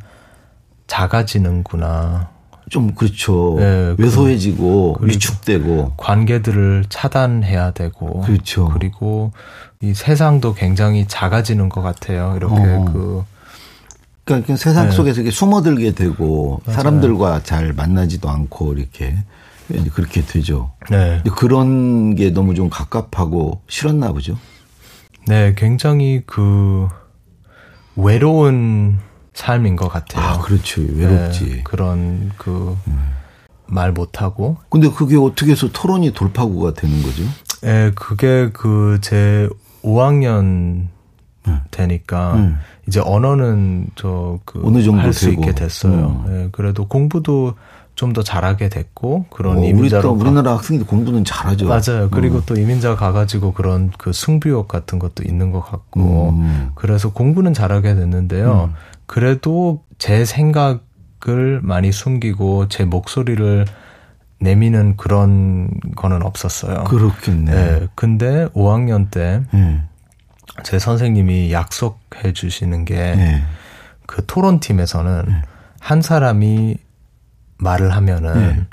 작아지는구나. 0.87 2.29
좀 2.69 2.93
그렇죠. 2.93 3.55
네, 3.57 3.95
왜소해지고 3.97 4.93
그리고- 4.99 5.05
위축되고. 5.13 5.93
관계들을 5.95 6.85
차단해야 6.89 7.71
되고 7.71 8.21
그렇죠. 8.21 8.67
그리고 8.73 9.31
이 9.81 9.93
세상도 9.93 10.53
굉장히 10.53 11.07
작아지는 11.07 11.69
것 11.69 11.81
같아요. 11.81 12.33
이렇게 12.35 12.55
어. 12.59 12.85
그 12.91 13.23
그러니까 14.27 14.57
세상 14.57 14.89
네. 14.89 14.91
속에서 14.91 15.21
이렇게 15.21 15.31
숨어들게 15.31 15.93
되고 15.93 16.61
맞아요. 16.65 16.75
사람들과 16.75 17.43
잘 17.43 17.71
만나지도 17.73 18.29
않고 18.29 18.73
이렇게 18.73 19.15
그렇게 19.93 20.21
되죠. 20.21 20.73
네. 20.89 21.23
그런 21.37 22.13
게 22.15 22.29
너무 22.31 22.53
좀 22.53 22.69
갑갑하고 22.69 23.61
싫었나 23.69 24.11
보죠. 24.11 24.37
네, 25.27 25.53
굉장히 25.57 26.21
그 26.25 26.87
외로운 27.95 28.99
삶인 29.33 29.75
것 29.75 29.87
같아요. 29.87 30.25
아, 30.25 30.39
그렇죠. 30.41 30.81
외롭지. 30.81 31.43
음. 31.45 31.49
네, 31.49 31.61
그런 31.63 32.31
그말 32.37 33.91
못하고. 33.93 34.57
근데 34.69 34.89
그게 34.89 35.15
어떻게 35.17 35.51
해서 35.51 35.69
토론이 35.71 36.13
돌파구가 36.13 36.73
되는 36.73 37.01
거죠? 37.01 37.23
예, 37.65 37.91
그게 37.95 38.49
그 38.51 38.99
제 39.01 39.47
5학년 39.83 40.87
되니까 41.71 42.33
음. 42.35 42.57
이제 42.87 42.99
언어는 42.99 43.87
저그 43.95 44.61
어느 44.63 44.81
정도 44.83 45.01
할수 45.01 45.29
되고. 45.29 45.41
있게 45.41 45.53
됐어요. 45.55 46.25
예, 46.29 46.49
그래도 46.51 46.87
공부도 46.87 47.53
좀 47.95 48.13
더 48.13 48.21
잘하게 48.21 48.69
됐고 48.69 49.25
그런 49.31 49.57
어, 49.57 49.63
이민자로 49.63 50.15
가- 50.15 50.21
우리나라 50.23 50.53
학생들 50.53 50.85
공부는 50.85 51.23
잘하죠. 51.25 51.65
맞아요. 51.67 52.09
그리고 52.11 52.37
어. 52.37 52.43
또 52.45 52.55
이민자 52.55 52.95
가가지고 52.95 53.53
그런 53.53 53.91
그 53.97 54.13
승부욕 54.13 54.67
같은 54.67 54.99
것도 54.99 55.23
있는 55.23 55.51
것 55.51 55.61
같고 55.61 56.29
음. 56.29 56.69
그래서 56.75 57.11
공부는 57.11 57.55
잘하게 57.55 57.95
됐는데요. 57.95 58.71
그래도 59.07 59.81
제 59.97 60.25
생각을 60.25 61.59
많이 61.63 61.91
숨기고 61.91 62.67
제 62.67 62.85
목소리를 62.85 63.65
내미는 64.39 64.95
그런 64.97 65.71
거는 65.95 66.21
없었어요. 66.21 66.83
그렇겠네. 66.83 67.51
네. 67.51 67.87
근데 67.95 68.47
5학년 68.53 69.09
때 69.09 69.41
제 70.63 70.75
예. 70.75 70.79
선생님이 70.79 71.51
약속해 71.51 72.33
주시는 72.33 72.85
게그 72.85 73.19
예. 73.19 73.43
토론팀에서는 74.27 75.25
한 75.79 76.01
사람이 76.01 76.77
말을 77.57 77.95
하면은 77.95 78.33
네. 78.33 78.65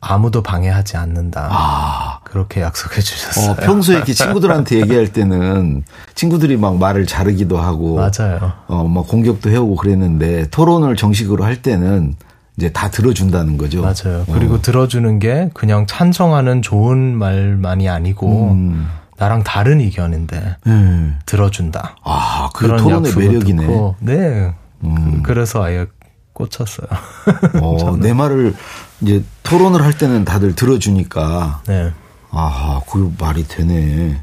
아무도 0.00 0.42
방해하지 0.42 0.96
않는다. 0.96 1.48
아. 1.50 2.20
그렇게 2.24 2.60
약속해 2.60 3.00
주셨어요. 3.00 3.52
어, 3.52 3.54
평소에 3.54 3.96
이렇게 3.96 4.12
친구들한테 4.12 4.80
얘기할 4.80 5.12
때는 5.12 5.84
친구들이 6.14 6.56
막 6.56 6.76
말을 6.76 7.06
자르기도 7.06 7.58
하고 7.58 7.94
맞아요. 7.96 8.52
어, 8.66 8.86
막 8.86 9.06
공격도 9.06 9.50
해오고 9.50 9.76
그랬는데 9.76 10.48
토론을 10.50 10.96
정식으로 10.96 11.44
할 11.44 11.62
때는 11.62 12.16
이제 12.56 12.70
다 12.72 12.90
들어준다는 12.90 13.56
거죠. 13.56 13.82
맞아요. 13.82 14.24
어. 14.28 14.32
그리고 14.32 14.60
들어주는 14.60 15.18
게 15.18 15.50
그냥 15.54 15.86
찬성하는 15.86 16.62
좋은 16.62 17.16
말만이 17.16 17.88
아니고 17.88 18.50
음. 18.52 18.88
나랑 19.18 19.44
다른 19.44 19.80
의견인데 19.80 20.56
예. 20.66 21.12
들어준다. 21.24 21.96
아, 22.04 22.50
그 22.54 22.66
그런 22.66 22.82
토론의 22.82 23.14
매력이네. 23.16 23.66
듣고, 23.66 23.96
네. 24.00 24.54
음. 24.84 25.22
그, 25.22 25.32
래서 25.32 25.62
아예 25.62 25.86
꽂혔어요. 26.32 26.88
어, 27.62 27.96
내 28.00 28.12
말을 28.12 28.54
이제 29.00 29.24
토론을 29.42 29.82
할 29.82 29.96
때는 29.96 30.24
다들 30.24 30.54
들어주니까 30.54 31.62
네. 31.66 31.92
아, 32.30 32.82
그 32.88 33.14
말이 33.18 33.46
되네. 33.48 34.22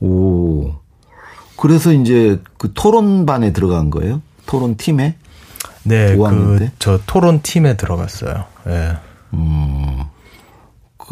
오. 0.00 0.74
그래서 1.56 1.92
이제 1.92 2.40
그 2.58 2.72
토론반에 2.72 3.52
들어간 3.52 3.90
거예요? 3.90 4.22
토론 4.46 4.76
팀에? 4.76 5.16
네, 5.84 6.16
그, 6.16 6.70
저 6.78 7.00
토론 7.06 7.42
팀에 7.42 7.76
들어갔어요. 7.76 8.44
예. 8.68 8.96
음. 9.34 10.04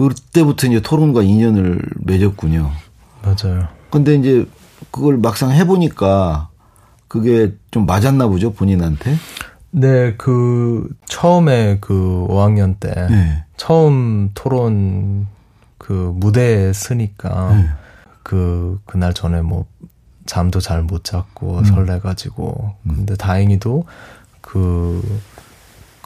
그때부터 0.00 0.66
이제 0.66 0.80
토론과 0.80 1.22
인연을 1.22 1.80
맺었군요. 2.04 2.70
맞아요. 3.22 3.68
근데 3.90 4.14
이제 4.14 4.46
그걸 4.90 5.18
막상 5.18 5.52
해보니까 5.52 6.48
그게 7.08 7.54
좀 7.70 7.86
맞았나 7.86 8.28
보죠, 8.28 8.52
본인한테? 8.52 9.16
네, 9.72 10.14
그, 10.16 10.88
처음에 11.06 11.78
그 11.80 12.26
5학년 12.28 12.78
때, 12.80 12.92
네. 13.08 13.44
처음 13.56 14.30
토론 14.34 15.26
그 15.78 16.12
무대에 16.16 16.72
쓰니까, 16.72 17.54
네. 17.54 17.68
그, 18.22 18.80
그날 18.84 19.12
전에 19.14 19.42
뭐, 19.42 19.66
잠도 20.26 20.60
잘 20.60 20.82
못 20.82 21.04
잤고, 21.04 21.58
음. 21.58 21.64
설레가지고, 21.64 22.74
음. 22.84 22.92
근데 22.96 23.16
다행히도 23.16 23.84
그, 24.40 25.02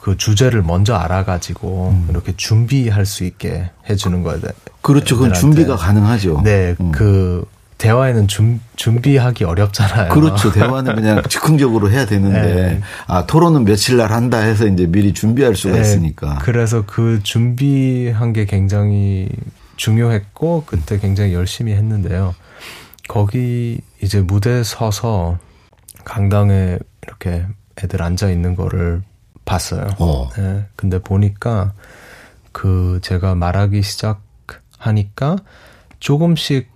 그 0.05 0.15
주제를 0.17 0.61
먼저 0.61 0.93
알아가지고 0.93 1.89
음. 1.89 2.07
이렇게 2.11 2.31
준비할 2.37 3.07
수 3.07 3.23
있게 3.23 3.71
해주는 3.89 4.21
거예요. 4.21 4.39
그렇죠. 4.83 5.15
그건 5.15 5.33
준비가 5.33 5.77
가능하죠. 5.77 6.41
네, 6.43 6.75
음. 6.79 6.91
그 6.91 7.43
대화에는 7.79 8.27
준, 8.27 8.61
준비하기 8.75 9.45
어렵잖아요. 9.45 10.13
그렇죠. 10.13 10.51
대화는 10.53 10.93
그냥 10.93 11.23
즉흥적으로 11.27 11.89
해야 11.89 12.05
되는데 12.05 12.39
네. 12.39 12.81
아 13.07 13.25
토론은 13.25 13.65
며칠 13.65 13.97
날 13.97 14.11
한다 14.11 14.37
해서 14.37 14.67
이제 14.67 14.85
미리 14.85 15.11
준비할 15.11 15.55
수가 15.55 15.73
네. 15.73 15.81
있으니까. 15.81 16.37
그래서 16.43 16.83
그 16.85 17.21
준비한 17.23 18.31
게 18.31 18.45
굉장히 18.45 19.27
중요했고 19.75 20.65
그때 20.67 20.99
굉장히 20.99 21.33
열심히 21.33 21.73
했는데요. 21.73 22.35
거기 23.07 23.81
이제 24.03 24.21
무대에 24.21 24.63
서서 24.63 25.39
강당에 26.03 26.77
이렇게 27.01 27.47
애들 27.81 28.03
앉아 28.03 28.29
있는 28.29 28.55
거를 28.55 29.01
봤어요. 29.45 29.87
어. 29.99 30.29
네, 30.35 30.65
근데 30.75 30.99
보니까 30.99 31.73
그 32.51 32.99
제가 33.01 33.35
말하기 33.35 33.81
시작하니까 33.81 35.37
조금씩 35.99 36.69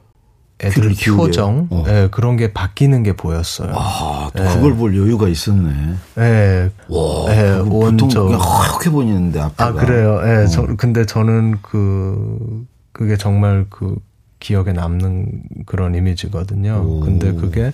애들 0.61 0.93
표정 1.05 1.67
어. 1.71 1.83
네, 1.85 2.09
그런 2.09 2.35
게 2.35 2.51
바뀌는 2.51 3.03
게 3.03 3.13
보였어요. 3.13 3.71
아, 3.73 4.29
또 4.35 4.43
네. 4.43 4.55
그걸 4.55 4.75
볼 4.75 4.95
여유가 4.97 5.27
있었네. 5.29 5.95
네. 6.15 6.69
와, 6.89 7.33
네, 7.33 7.59
보통 7.63 8.09
저, 8.09 8.23
그냥 8.23 8.41
하얗게 8.41 8.89
보이는데 8.89 9.39
앞에가. 9.39 9.65
아 9.65 9.71
그래요. 9.71 10.21
네, 10.21 10.43
어. 10.43 10.47
저, 10.47 10.65
근데 10.75 11.05
저는 11.05 11.59
그 11.61 12.65
그게 12.91 13.15
정말 13.15 13.65
그 13.69 13.95
기억에 14.41 14.73
남는 14.73 15.43
그런 15.65 15.95
이미지거든요. 15.95 16.83
오. 16.85 16.99
근데 16.99 17.33
그게 17.33 17.71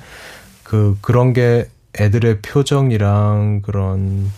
그 0.63 0.97
그런 1.01 1.33
게 1.33 1.67
애들의 1.99 2.41
표정이랑 2.41 3.61
그런 3.63 4.29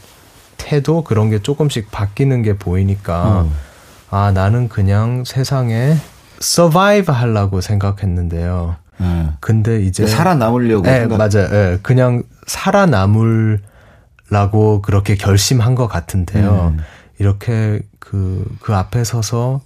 태도 0.67 1.01
그런 1.01 1.29
게 1.29 1.39
조금씩 1.39 1.91
바뀌는 1.91 2.41
게 2.41 2.57
보이니까 2.57 3.43
음. 3.43 3.51
아 4.09 4.31
나는 4.33 4.67
그냥 4.67 5.23
세상에 5.25 5.95
서바이브 6.39 7.09
하려고 7.09 7.61
생각했는데요. 7.61 8.75
음. 8.99 9.37
근데 9.39 9.81
이제 9.81 10.05
살아남으려고 10.05 10.83
네, 10.83 10.99
생각... 10.99 11.17
맞아요. 11.17 11.47
네, 11.49 11.79
그냥 11.81 12.23
살아남으려고 12.47 13.61
그렇게 14.81 15.15
결심한 15.15 15.73
것 15.73 15.87
같은데요. 15.87 16.73
음. 16.75 16.83
이렇게 17.17 17.79
그그 17.99 18.57
그 18.59 18.75
앞에 18.75 19.05
서서 19.05 19.61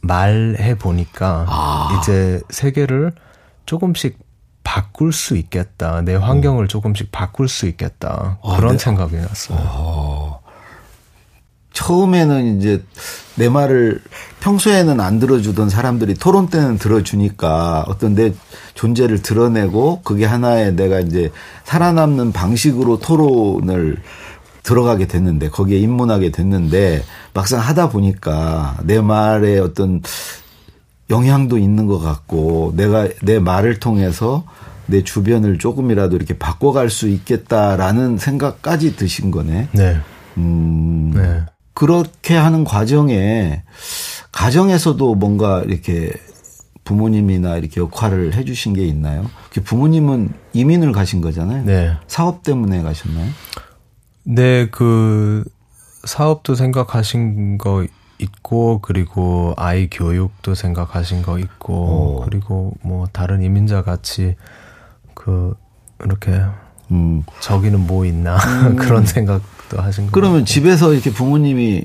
말해 0.00 0.78
보니까 0.78 1.44
아. 1.46 2.00
이제 2.00 2.40
세계를 2.48 3.12
조금씩 3.66 4.18
바꿀 4.66 5.12
수 5.12 5.36
있겠다. 5.36 6.00
내 6.02 6.16
환경을 6.16 6.64
어. 6.64 6.68
조금씩 6.68 7.12
바꿀 7.12 7.48
수 7.48 7.66
있겠다. 7.66 8.38
아, 8.42 8.56
그런 8.56 8.72
네. 8.72 8.78
생각이 8.78 9.14
났어요. 9.16 9.58
어. 9.60 10.05
처음에는 11.86 12.58
이제 12.58 12.82
내 13.36 13.48
말을 13.48 14.00
평소에는 14.40 14.98
안 14.98 15.20
들어주던 15.20 15.68
사람들이 15.68 16.14
토론 16.14 16.48
때는 16.48 16.78
들어주니까 16.78 17.84
어떤 17.86 18.16
내 18.16 18.32
존재를 18.74 19.22
드러내고 19.22 20.00
그게 20.02 20.24
하나의 20.24 20.74
내가 20.74 20.98
이제 20.98 21.30
살아남는 21.62 22.32
방식으로 22.32 22.98
토론을 22.98 23.98
들어가게 24.64 25.06
됐는데 25.06 25.48
거기에 25.50 25.78
입문하게 25.78 26.32
됐는데 26.32 27.04
막상 27.32 27.60
하다 27.60 27.90
보니까 27.90 28.78
내 28.82 29.00
말에 29.00 29.60
어떤 29.60 30.02
영향도 31.08 31.56
있는 31.56 31.86
것 31.86 32.00
같고 32.00 32.72
내가 32.74 33.06
내 33.22 33.38
말을 33.38 33.78
통해서 33.78 34.44
내 34.86 35.04
주변을 35.04 35.58
조금이라도 35.58 36.16
이렇게 36.16 36.36
바꿔갈 36.36 36.90
수 36.90 37.08
있겠다라는 37.08 38.18
생각까지 38.18 38.96
드신 38.96 39.30
거네. 39.30 39.68
네. 39.70 39.96
음. 40.36 41.12
네. 41.14 41.44
그렇게 41.76 42.34
하는 42.34 42.64
과정에 42.64 43.62
가정에서도 44.32 45.14
뭔가 45.14 45.60
이렇게 45.60 46.10
부모님이나 46.84 47.58
이렇게 47.58 47.82
역할을 47.82 48.32
해주신 48.32 48.72
게 48.72 48.86
있나요? 48.86 49.26
그 49.52 49.62
부모님은 49.62 50.32
이민을 50.54 50.92
가신 50.92 51.20
거잖아요. 51.20 51.64
네. 51.64 51.94
사업 52.06 52.42
때문에 52.42 52.80
가셨나요? 52.80 53.30
네, 54.22 54.70
그 54.70 55.44
사업도 56.04 56.54
생각하신 56.54 57.58
거 57.58 57.86
있고 58.18 58.78
그리고 58.80 59.52
아이 59.58 59.90
교육도 59.90 60.54
생각하신 60.54 61.20
거 61.20 61.38
있고 61.38 61.74
오. 61.74 62.20
그리고 62.24 62.72
뭐 62.80 63.06
다른 63.12 63.42
이민자 63.42 63.82
같이 63.82 64.34
그 65.12 65.54
이렇게 66.02 66.40
음. 66.90 67.22
저기는 67.40 67.86
뭐 67.86 68.06
있나 68.06 68.38
음. 68.64 68.76
그런 68.76 69.04
생각 69.04 69.42
도 69.68 69.80
하신 69.80 70.06
거 70.06 70.12
그러면 70.12 70.44
집에서 70.44 70.92
이렇게 70.92 71.10
부모님이 71.10 71.84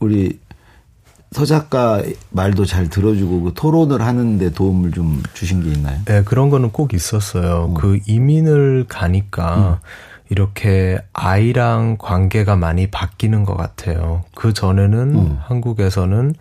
우리 0.00 0.38
서 1.30 1.44
작가 1.44 2.02
말도 2.30 2.64
잘 2.64 2.88
들어주고 2.88 3.42
그 3.42 3.52
토론을 3.54 4.00
하는데 4.00 4.50
도움을 4.50 4.92
좀 4.92 5.22
주신 5.34 5.62
게 5.62 5.70
있나요? 5.70 6.00
네, 6.06 6.22
그런 6.22 6.48
거는 6.48 6.70
꼭 6.70 6.94
있었어요. 6.94 7.66
음. 7.66 7.74
그 7.74 7.98
이민을 8.06 8.86
가니까 8.88 9.80
음. 9.82 9.88
이렇게 10.30 10.98
아이랑 11.12 11.96
관계가 11.98 12.56
많이 12.56 12.90
바뀌는 12.90 13.44
것 13.44 13.56
같아요. 13.56 14.24
그 14.34 14.54
전에는 14.54 15.14
음. 15.14 15.38
한국에서는 15.42 16.34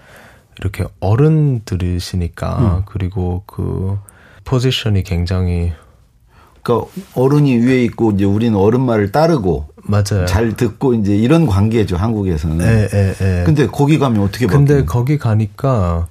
이렇게 0.60 0.86
어른들이시니까 1.00 2.58
음. 2.60 2.84
그리고 2.86 3.44
그 3.46 3.98
포지션이 4.46 5.04
굉장히 5.04 5.74
그러니까 6.68 6.90
어른이 7.14 7.58
위에 7.60 7.84
있고 7.86 8.12
이제 8.12 8.26
우리는 8.26 8.58
어른 8.58 8.82
말을 8.82 9.12
따르고 9.14 9.68
맞아요. 9.84 10.26
잘 10.28 10.58
듣고 10.58 10.94
이제 10.96 11.16
이런 11.16 11.48
관계죠 11.48 11.96
한국에서는. 11.96 12.60
예, 12.66 12.90
예, 12.94 13.16
예. 13.22 13.44
근데 13.46 13.68
거기 13.68 13.98
가면 13.98 14.22
어떻게 14.22 14.48
바뀌는? 14.48 14.66
근데 14.66 14.86
거기 14.86 15.18
가니까 15.18 16.08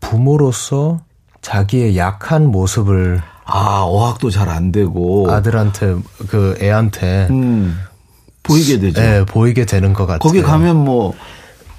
부모로서 0.00 1.00
자기의 1.40 1.96
약한 1.96 2.46
모습을 2.46 3.22
아 3.44 3.82
어학도 3.86 4.30
잘 4.30 4.48
안 4.48 4.72
되고 4.72 5.30
아들한테 5.30 5.96
그 6.28 6.56
애한테 6.60 7.28
음, 7.30 7.78
보이게 8.42 8.78
되죠. 8.78 9.00
네, 9.00 9.24
보이게 9.24 9.64
되는 9.64 9.92
것 9.92 10.06
같아요. 10.06 10.18
거기 10.18 10.42
가면 10.42 10.76
뭐 10.76 11.14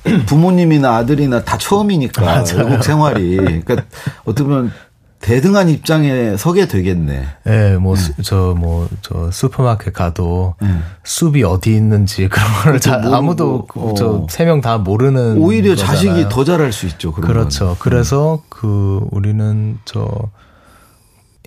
부모님이나 0.26 0.96
아들이나 0.96 1.43
다 1.43 1.58
처음이니까 1.58 2.43
외국 2.56 2.84
생활이 2.84 3.36
그러니까 3.38 3.84
어떻게 4.26 4.43
보면 4.48 4.72
대등한 5.19 5.67
입장에 5.69 6.38
서게 6.38 6.67
되겠네. 6.67 7.27
네, 7.43 7.77
뭐, 7.77 7.95
네. 7.95 8.13
저, 8.23 8.53
뭐, 8.58 8.88
저, 9.01 9.32
슈퍼마켓 9.32 9.93
가도, 9.93 10.53
네. 10.62 10.67
숲이 11.03 11.43
어디 11.43 11.75
있는지 11.75 12.27
그런 12.30 12.47
걸 12.63 12.80
잘, 12.80 13.03
아무도, 13.13 13.67
어. 13.75 13.93
저세 13.95 14.45
명 14.45 14.62
다 14.62 14.77
모르는. 14.77 15.38
오히려 15.39 15.71
거잖아요. 15.71 15.95
자식이 15.95 16.30
더 16.30 16.43
잘할 16.43 16.71
수 16.71 16.86
있죠, 16.86 17.12
그렇죠. 17.12 17.65
건. 17.67 17.75
그래서 17.80 18.36
음. 18.36 18.39
그, 18.49 19.08
우리는 19.12 19.80
저, 19.86 20.08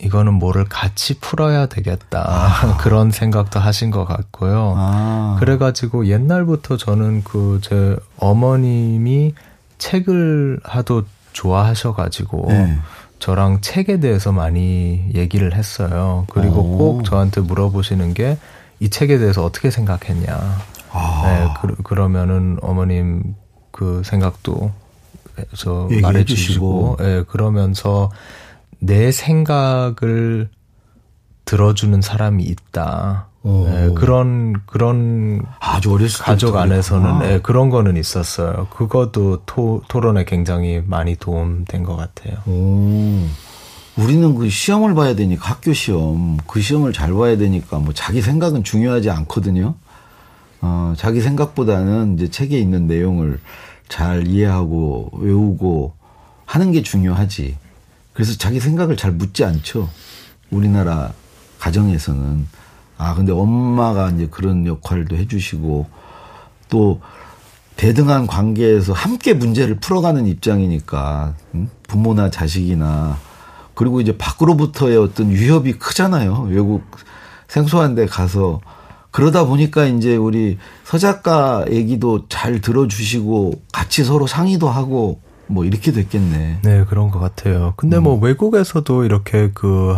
이거는 0.02 0.34
뭐를 0.34 0.64
같이 0.64 1.18
풀어야 1.20 1.66
되겠다. 1.66 2.24
아. 2.26 2.76
그런 2.80 3.10
생각도 3.10 3.60
하신 3.60 3.90
것 3.90 4.04
같고요. 4.06 4.74
아. 4.76 5.36
그래가지고 5.38 6.06
옛날부터 6.06 6.76
저는 6.76 7.22
그 7.22 7.60
제 7.62 7.96
어머님이 8.16 9.34
책을 9.78 10.60
하도 10.64 11.02
좋아하셔가지고 11.32 12.46
네. 12.48 12.78
저랑 13.20 13.60
책에 13.60 14.00
대해서 14.00 14.32
많이 14.32 15.10
얘기를 15.14 15.54
했어요. 15.54 16.26
그리고 16.30 16.60
오. 16.60 16.78
꼭 16.78 17.04
저한테 17.04 17.40
물어보시는 17.42 18.14
게 18.14 18.36
이 18.80 18.88
책에 18.88 19.18
대해서 19.18 19.44
어떻게 19.44 19.70
생각했냐. 19.70 20.58
아. 20.92 21.22
네, 21.62 21.76
그, 21.84 21.94
러면은 21.94 22.56
어머님 22.62 23.36
그 23.70 24.02
생각도 24.04 24.72
저 25.54 25.88
말해 26.02 26.24
주시고, 26.24 26.96
예, 27.00 27.04
네, 27.04 27.22
그러면서 27.28 28.10
내 28.78 29.12
생각을 29.12 30.48
들어주는 31.44 32.00
사람이 32.00 32.42
있다. 32.42 33.28
네, 33.42 33.90
그런 33.94 34.60
그런 34.66 35.42
아주 35.60 35.92
어렸을 35.92 36.22
가족 36.24 36.56
안에서는 36.56 37.18
네, 37.20 37.40
그런 37.40 37.70
거는 37.70 37.96
있었어요. 37.96 38.66
그것도 38.70 39.42
토, 39.46 39.82
토론에 39.88 40.24
굉장히 40.24 40.82
많이 40.84 41.16
도움된 41.16 41.82
것 41.84 41.96
같아요. 41.96 42.36
오. 42.46 43.26
우리는 43.96 44.34
그 44.34 44.48
시험을 44.48 44.94
봐야 44.94 45.14
되니까 45.14 45.48
학교 45.48 45.72
시험 45.72 46.38
그 46.46 46.60
시험을 46.60 46.92
잘 46.92 47.12
봐야 47.14 47.36
되니까 47.36 47.78
뭐 47.78 47.94
자기 47.94 48.20
생각은 48.20 48.62
중요하지 48.62 49.10
않거든요. 49.10 49.74
어, 50.60 50.94
자기 50.96 51.20
생각보다는 51.22 52.16
이제 52.16 52.28
책에 52.28 52.58
있는 52.58 52.86
내용을 52.86 53.40
잘 53.88 54.26
이해하고 54.26 55.10
외우고 55.14 55.94
하는 56.44 56.72
게 56.72 56.82
중요하지. 56.82 57.56
그래서 58.12 58.36
자기 58.36 58.60
생각을 58.60 58.96
잘 58.96 59.12
묻지 59.12 59.44
않죠. 59.44 59.88
우리나라 60.50 61.12
가정에서는. 61.58 62.59
아, 63.00 63.14
근데 63.14 63.32
엄마가 63.32 64.10
이제 64.10 64.28
그런 64.30 64.66
역할도 64.66 65.16
해주시고 65.16 65.86
또 66.68 67.00
대등한 67.76 68.26
관계에서 68.26 68.92
함께 68.92 69.32
문제를 69.32 69.76
풀어가는 69.80 70.26
입장이니까 70.26 71.32
음? 71.54 71.70
부모나 71.88 72.28
자식이나 72.28 73.16
그리고 73.72 74.02
이제 74.02 74.18
밖으로부터의 74.18 74.98
어떤 74.98 75.30
위협이 75.30 75.78
크잖아요. 75.78 76.48
외국 76.50 76.82
생소한 77.48 77.94
데 77.94 78.04
가서 78.04 78.60
그러다 79.10 79.46
보니까 79.46 79.86
이제 79.86 80.14
우리 80.14 80.58
서작가 80.84 81.64
얘기도 81.70 82.28
잘 82.28 82.60
들어주시고 82.60 83.62
같이 83.72 84.04
서로 84.04 84.26
상의도 84.26 84.68
하고 84.68 85.20
뭐 85.46 85.64
이렇게 85.64 85.90
됐겠네. 85.90 86.58
네, 86.62 86.84
그런 86.84 87.10
것 87.10 87.18
같아요. 87.18 87.72
근데 87.78 87.98
뭐 87.98 88.16
음. 88.16 88.20
뭐 88.20 88.28
외국에서도 88.28 89.04
이렇게 89.04 89.50
그, 89.54 89.96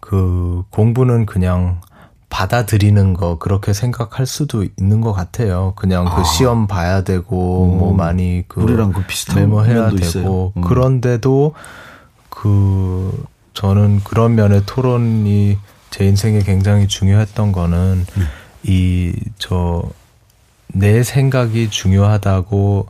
그 0.00 0.62
공부는 0.68 1.24
그냥 1.24 1.80
받아들이는 2.30 3.14
거 3.14 3.38
그렇게 3.38 3.72
생각할 3.72 4.26
수도 4.26 4.64
있는 4.78 5.00
것 5.00 5.12
같아요. 5.12 5.72
그냥 5.76 6.04
그 6.04 6.20
아. 6.20 6.24
시험 6.24 6.66
봐야 6.66 7.02
되고 7.02 7.72
음. 7.72 7.78
뭐 7.78 7.92
많이 7.92 8.44
그 8.48 8.60
우리랑 8.60 8.92
그 8.92 9.04
비슷한 9.06 9.40
메모해야 9.40 9.90
되고 9.90 10.52
음. 10.56 10.62
그런데도 10.62 11.54
그 12.28 13.26
저는 13.54 14.00
그런 14.04 14.34
면의 14.34 14.62
토론이 14.66 15.58
제 15.90 16.06
인생에 16.06 16.40
굉장히 16.40 16.86
중요했던 16.86 17.52
거는 17.52 18.04
음. 18.16 18.26
이저 18.62 19.82
내 20.68 21.02
생각이 21.02 21.70
중요하다고 21.70 22.86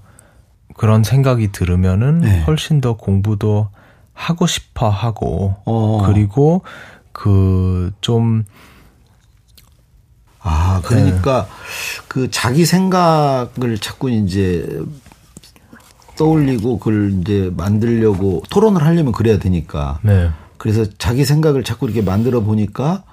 그런 0.76 1.04
생각이 1.04 1.52
들으면은 1.52 2.20
네. 2.20 2.42
훨씬 2.42 2.80
더 2.80 2.96
공부도 2.96 3.68
하고 4.12 4.46
싶어 4.46 4.88
하고 4.88 5.54
어. 5.64 6.02
그리고 6.06 6.62
그좀 7.12 8.44
아, 8.46 8.67
그러니까 10.88 11.46
네. 11.46 12.02
그 12.08 12.30
자기 12.30 12.64
생각을 12.64 13.78
자꾸 13.80 14.10
이제 14.10 14.66
떠올리고 16.16 16.78
그걸 16.78 17.12
이제 17.20 17.52
만들려고 17.56 18.42
토론을 18.50 18.82
하려면 18.82 19.12
그래야 19.12 19.38
되니까. 19.38 20.00
네. 20.02 20.30
그래서 20.56 20.84
자기 20.98 21.24
생각을 21.24 21.62
자꾸 21.62 21.86
이렇게 21.86 22.02
만들어 22.02 22.40
보니까 22.40 23.04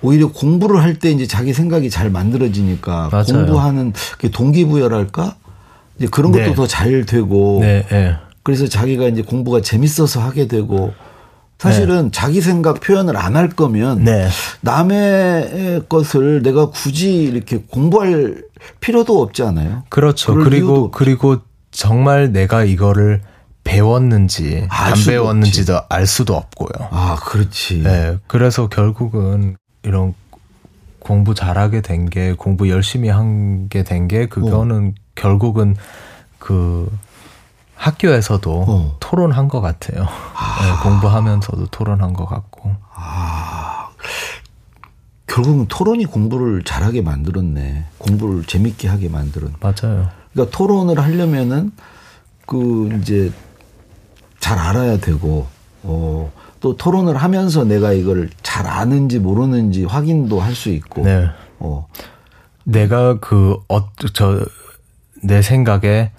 오히려 0.00 0.28
공부를 0.32 0.82
할 0.82 0.98
때 0.98 1.10
이제 1.10 1.26
자기 1.26 1.52
생각이 1.52 1.90
잘 1.90 2.08
만들어지니까 2.08 3.10
맞아요. 3.12 3.24
공부하는 3.26 3.92
동기부여랄까? 4.32 5.36
이제 5.98 6.06
그런 6.08 6.32
것도 6.32 6.44
네. 6.44 6.54
더잘 6.54 7.04
되고. 7.04 7.58
네, 7.60 7.84
네. 7.90 8.16
그래서 8.42 8.66
자기가 8.68 9.08
이제 9.08 9.22
공부가 9.22 9.60
재밌어서 9.60 10.20
하게 10.20 10.46
되고 10.48 10.92
사실은 11.58 12.04
네. 12.06 12.10
자기 12.12 12.40
생각 12.40 12.80
표현을 12.80 13.16
안 13.16 13.36
할 13.36 13.48
거면 13.48 14.04
네. 14.04 14.28
남의 14.60 15.82
것을 15.88 16.42
내가 16.42 16.70
굳이 16.70 17.22
이렇게 17.24 17.58
공부할 17.58 18.42
필요도 18.80 19.20
없지 19.22 19.42
않아요. 19.42 19.84
그렇죠. 19.88 20.34
그리고 20.34 20.90
그리고 20.90 21.38
정말 21.70 22.32
내가 22.32 22.64
이거를 22.64 23.22
배웠는지 23.64 24.66
안 24.68 24.94
배웠는지도 25.06 25.74
없지. 25.74 25.86
알 25.88 26.06
수도 26.06 26.36
없고요. 26.36 26.88
아, 26.90 27.16
그렇지. 27.24 27.82
네. 27.82 28.18
그래서 28.26 28.68
결국은 28.68 29.56
이런 29.82 30.14
공부 30.98 31.34
잘하게 31.34 31.80
된 31.82 32.06
게 32.08 32.32
공부 32.34 32.68
열심히 32.68 33.08
한 33.08 33.68
게 33.68 33.82
된게 33.82 34.26
그거는 34.26 34.88
어. 34.88 35.00
결국은 35.14 35.76
그 36.38 36.90
학교에서도 37.88 38.64
어. 38.66 38.96
토론한 39.00 39.48
것 39.48 39.60
같아요. 39.60 40.06
아. 40.34 40.58
네, 40.62 40.82
공부하면서도 40.88 41.66
토론한 41.66 42.14
것 42.14 42.24
같고. 42.24 42.74
아. 42.94 43.88
결국은 45.26 45.66
토론이 45.68 46.06
공부를 46.06 46.64
잘하게 46.64 47.02
만들었네. 47.02 47.84
공부를 47.98 48.44
재밌게 48.44 48.88
하게 48.88 49.08
만들었네. 49.10 49.54
맞아요. 49.60 50.08
그러니까 50.32 50.56
토론을 50.56 50.98
하려면은 50.98 51.72
그 52.46 52.88
이제 53.00 53.30
잘 54.40 54.58
알아야 54.58 54.98
되고 54.98 55.46
어, 55.82 56.32
또 56.60 56.76
토론을 56.76 57.16
하면서 57.16 57.64
내가 57.64 57.92
이걸 57.92 58.30
잘 58.42 58.66
아는지 58.66 59.18
모르는지 59.18 59.84
확인도 59.84 60.40
할 60.40 60.54
수 60.54 60.70
있고. 60.70 61.02
네. 61.02 61.28
어. 61.58 61.86
내가 62.64 63.18
그, 63.18 63.58
어, 63.68 63.90
저, 64.14 64.40
내 65.22 65.42
생각에 65.42 66.12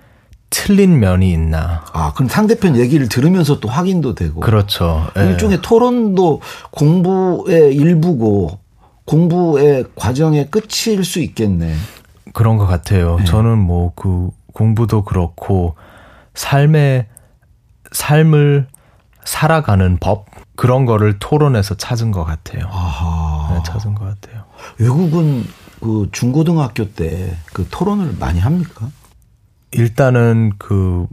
틀린 0.49 0.99
면이 0.99 1.31
있나. 1.31 1.83
아, 1.93 2.13
그럼 2.13 2.29
상대편 2.29 2.77
얘기를 2.77 3.09
들으면서 3.09 3.59
또 3.59 3.67
확인도 3.67 4.15
되고. 4.15 4.39
그렇죠. 4.39 5.07
예. 5.17 5.31
일종의 5.31 5.61
토론도 5.61 6.41
공부의 6.71 7.75
일부고 7.75 8.59
공부의 9.05 9.85
과정의 9.95 10.49
끝일 10.49 11.03
수 11.03 11.19
있겠네. 11.19 11.75
그런 12.33 12.57
것 12.57 12.65
같아요. 12.67 13.17
네. 13.17 13.25
저는 13.25 13.57
뭐 13.59 13.91
그 13.95 14.29
공부도 14.53 15.03
그렇고 15.03 15.75
삶의 16.33 17.07
삶을 17.91 18.67
살아가는 19.25 19.97
법 19.99 20.25
그런 20.55 20.85
거를 20.85 21.19
토론에서 21.19 21.75
찾은 21.75 22.11
것 22.11 22.23
같아요. 22.23 22.65
아하. 22.71 23.53
네, 23.53 23.63
찾은 23.65 23.95
것 23.95 24.05
같아요. 24.05 24.43
외국은 24.79 25.45
그 25.81 26.07
중고등학교 26.11 26.89
때 26.93 27.35
그 27.53 27.67
토론을 27.69 28.15
많이 28.19 28.39
합니까? 28.39 28.87
일단은 29.75 30.51
그 30.57 31.07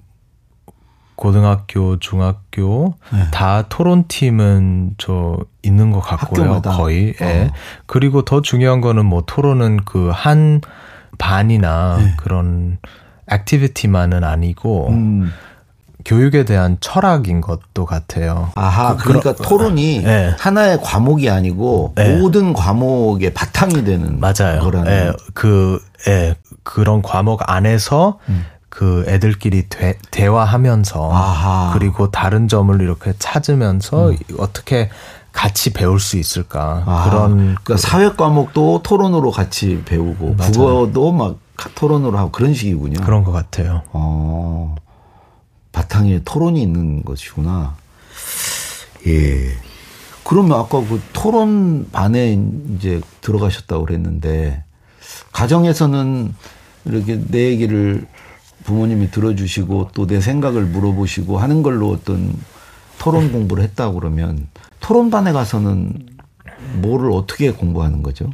고등학교, 1.17 1.99
중학교 1.99 2.95
네. 3.13 3.31
다 3.31 3.63
토론팀은 3.69 4.95
저 4.99 5.39
있는 5.63 5.93
것 5.93 6.01
같고요. 6.01 6.43
학교마다. 6.45 6.73
거의. 6.77 7.15
예. 7.21 7.25
어. 7.25 7.29
예. 7.29 7.51
그리고 7.87 8.23
더 8.23 8.41
중요한 8.43 8.81
거는 8.81 9.05
뭐 9.07 9.23
토론은 9.27 9.85
그 9.85 10.11
한 10.13 10.61
반이나 11.19 11.99
네. 11.99 12.15
그런 12.17 12.79
액티비티만은 13.31 14.25
아니고 14.25 14.89
음. 14.91 15.31
교육에 16.05 16.45
대한 16.45 16.79
철학인 16.81 17.41
것도 17.41 17.87
같아요. 17.87 18.51
아하, 18.57 18.97
그, 18.97 19.11
러니까 19.11 19.35
토론이 19.35 20.03
네. 20.03 20.35
하나의 20.37 20.81
과목이 20.83 21.31
아니고 21.31 21.93
네. 21.95 22.19
모든 22.19 22.53
과목의 22.53 23.33
바탕이 23.35 23.85
되는 23.85 24.19
맞아요. 24.19 24.61
거라는. 24.63 24.85
네. 24.85 25.13
그, 25.35 25.79
예, 26.09 26.35
그런 26.65 27.03
과목 27.03 27.49
안에서 27.49 28.19
음. 28.29 28.45
그 28.73 29.05
애들끼리 29.07 29.69
대, 29.69 29.99
대화하면서 30.11 31.13
아하. 31.13 31.75
그리고 31.75 32.11
다른 32.11 32.49
점을 32.49 32.81
이렇게 32.81 33.13
찾으면서 33.19 34.13
음. 34.13 34.17
어떻게 34.39 34.89
같이 35.31 35.75
배울 35.75 36.01
수 36.01 36.17
있을까 36.17 36.83
아, 36.87 37.05
그런 37.05 37.37
그러니까 37.37 37.63
그, 37.65 37.77
사회 37.77 38.11
과목도 38.11 38.81
토론으로 38.83 39.31
같이 39.31 39.83
배우고 39.85 40.37
맞아요. 40.37 40.53
국어도 40.53 41.13
막 41.13 41.39
토론으로 41.75 42.17
하고 42.17 42.31
그런 42.31 42.55
식이군요. 42.55 43.05
그런 43.05 43.25
것 43.25 43.33
같아요. 43.33 43.83
어, 43.93 44.75
바탕에 45.73 46.23
토론이 46.25 46.63
있는 46.63 47.05
것이구나. 47.05 47.77
예. 49.07 49.53
그러면 50.25 50.59
아까 50.59 50.81
그 50.81 50.99
토론 51.13 51.91
반에 51.93 52.41
이제 52.75 53.03
들어가셨다고 53.21 53.85
그랬는데 53.85 54.65
가정에서는 55.33 56.35
이렇게 56.87 57.21
내 57.29 57.51
얘기를 57.51 58.07
부모님이 58.65 59.11
들어주시고 59.11 59.91
또 59.95 60.07
내 60.07 60.21
생각을 60.21 60.65
물어보시고 60.65 61.39
하는 61.39 61.63
걸로 61.63 61.91
어떤 61.91 62.35
토론 62.99 63.33
공부를 63.33 63.63
했다 63.65 63.91
그러면 63.93 64.49
토론반에 64.81 65.33
가서는 65.33 66.07
뭐를 66.75 67.11
어떻게 67.13 67.51
공부하는 67.53 68.03
거죠? 68.03 68.31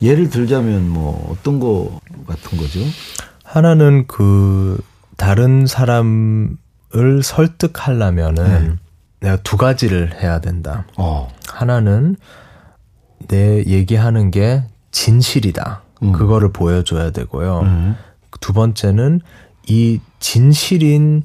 예를 0.00 0.30
들자면 0.30 0.88
뭐 0.88 1.30
어떤 1.32 1.60
거 1.60 2.00
같은 2.26 2.58
거죠? 2.58 2.80
하나는 3.44 4.06
그 4.06 4.80
다른 5.16 5.66
사람을 5.66 6.56
설득하려면은 7.22 8.44
네. 8.68 8.74
내가 9.20 9.36
두 9.42 9.56
가지를 9.56 10.20
해야 10.20 10.40
된다. 10.40 10.84
어. 10.96 11.28
하나는 11.48 12.16
내 13.28 13.64
얘기하는 13.64 14.30
게 14.32 14.64
진실이다. 14.90 15.82
음. 16.02 16.12
그거를 16.12 16.52
보여줘야 16.52 17.10
되고요. 17.12 17.60
음. 17.60 17.96
두 18.42 18.52
번째는 18.52 19.22
이 19.66 20.00
진실인 20.20 21.22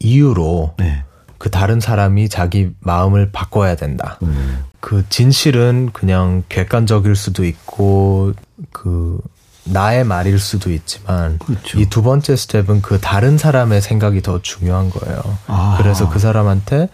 이유로 0.00 0.74
네. 0.78 1.04
그 1.38 1.50
다른 1.50 1.78
사람이 1.78 2.28
자기 2.28 2.70
마음을 2.80 3.30
바꿔야 3.30 3.76
된다. 3.76 4.18
음. 4.22 4.64
그 4.80 5.04
진실은 5.08 5.90
그냥 5.92 6.42
객관적일 6.48 7.14
수도 7.14 7.44
있고 7.44 8.32
그 8.72 9.20
나의 9.64 10.04
말일 10.04 10.38
수도 10.38 10.70
있지만 10.72 11.38
그렇죠. 11.38 11.78
이두 11.78 12.02
번째 12.02 12.36
스텝은 12.36 12.82
그 12.82 12.98
다른 13.00 13.38
사람의 13.38 13.80
생각이 13.80 14.20
더 14.22 14.40
중요한 14.42 14.90
거예요. 14.90 15.22
아. 15.46 15.76
그래서 15.78 16.08
그 16.08 16.18
사람한테 16.18 16.88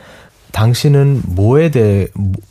당신은 0.53 1.23
뭐에 1.27 1.71
대해 1.71 2.07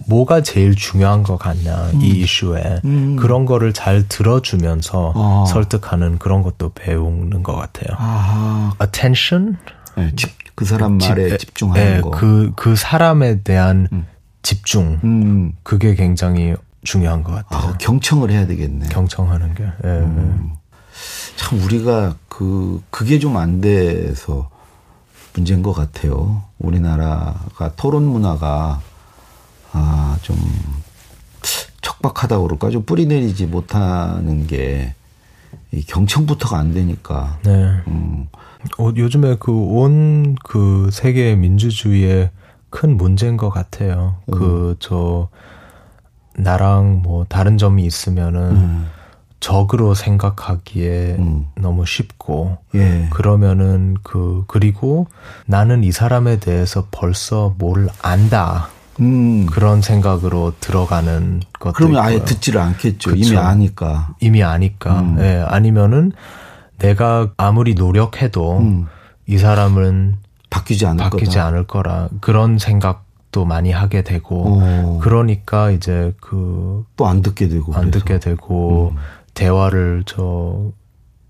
뭐가 0.08 0.42
제일 0.42 0.76
중요한 0.76 1.24
것 1.24 1.38
같냐 1.38 1.92
음. 1.94 2.02
이 2.02 2.22
이슈에 2.22 2.82
음. 2.86 3.16
그런 3.18 3.46
거를 3.46 3.74
잘 3.74 4.08
들어주면서 4.08 5.14
아. 5.16 5.46
설득하는 5.48 6.18
그런 6.20 6.42
것도 6.44 6.72
배우는 6.74 7.44
것 7.44 7.56
같아요. 7.56 7.96
아. 8.00 8.74
attention 8.82 9.58
네, 9.96 10.12
집, 10.16 10.32
그 10.56 10.66
사람 10.66 10.98
말에 10.98 11.30
집, 11.38 11.40
집중하는 11.48 11.96
네, 11.96 12.02
거. 12.02 12.12
그그 12.12 12.52
그 12.56 12.76
사람에 12.76 13.42
대한 13.44 13.88
음. 13.92 14.06
집중 14.42 15.00
음. 15.04 15.54
그게 15.64 15.96
굉장히 15.96 16.56
중요한 16.84 17.24
것 17.24 17.34
같아요. 17.34 17.72
아, 17.74 17.78
경청을 17.78 18.32
해야 18.32 18.48
되겠네. 18.48 18.88
경청하는 18.90 19.54
게. 19.56 19.64
예. 19.84 19.88
음. 19.88 20.52
참 21.36 21.62
우리가 21.62 22.16
그 22.28 22.82
그게 22.90 23.20
좀 23.20 23.36
안 23.38 23.60
돼서 23.62 24.50
문제인 25.34 25.62
것 25.62 25.74
같아요. 25.74 26.44
우리나라가 26.60 27.74
토론 27.76 28.04
문화가 28.04 28.82
아, 29.72 30.18
좀 30.22 30.38
척박하다고 31.82 32.44
그럴까? 32.44 32.70
좀 32.70 32.84
뿌리 32.84 33.06
내리지 33.06 33.46
못하는 33.48 34.48
게 34.48 34.96
이 35.72 35.84
경청부터가 35.84 36.58
안 36.58 36.74
되니까. 36.74 37.38
네. 37.44 37.52
음. 37.88 38.28
어, 38.78 38.92
요즘에 38.96 39.38
그 39.40 39.52
온그 39.52 40.36
그 40.44 40.90
세계 40.92 41.36
민주주의의 41.36 42.32
큰 42.70 42.98
문제인 42.98 43.38
것 43.38 43.50
같아요. 43.50 44.18
음. 44.28 44.32
그저 44.32 45.30
나랑 46.36 47.02
뭐 47.04 47.26
다른 47.30 47.58
점이 47.58 47.86
있으면은 47.86 48.42
음. 48.52 48.88
적으로 49.40 49.94
생각하기에 49.94 51.16
음. 51.20 51.48
너무 51.56 51.86
쉽고 51.86 52.58
예. 52.76 53.08
그러면은 53.12 53.96
그 54.04 54.44
그리고 54.48 55.08
나는 55.46 55.84
이 55.84 55.92
사람에 55.92 56.40
대해서 56.40 56.88
벌써 56.92 57.56
뭘 57.58 57.88
안다 58.02 58.68
음. 59.00 59.46
그런 59.46 59.82
생각으로 59.82 60.54
들어가는 60.60 61.42
것도 61.60 61.74
그러면. 61.74 62.04
아예 62.04 62.24
듣지를 62.26 62.60
않겠죠 62.60 63.12
그쵸? 63.12 63.16
이미 63.16 63.38
아니까 63.38 64.10
이미 64.20 64.44
아니까 64.44 65.00
음. 65.00 65.18
예 65.20 65.44
아니면은 65.48 66.12
내가 66.78 67.30
아무리 67.38 67.76
노력해도 67.76 68.60
음. 68.60 68.88
이 69.26 69.38
사람은 69.38 70.18
바뀌지 70.50 70.86
않을 70.86 70.98
바뀌지 70.98 71.26
거다. 71.38 71.46
않을 71.48 71.68
거라 71.68 72.10
그런 72.20 72.58
생각도 72.58 73.46
많이 73.46 73.72
하게 73.72 74.04
되고 74.04 74.36
오. 74.36 74.60
어. 74.62 75.00
그러니까 75.02 75.72
이제 75.72 76.14
그 76.20 76.84
또 76.98 77.08
안 77.08 77.22
듣게 77.22 77.48
되고 77.48 77.74
안 77.74 77.84
그래서. 77.92 78.00
듣게 78.00 78.20
되고 78.20 78.92
음. 78.94 78.98
대화를 79.34 80.04
저 80.06 80.72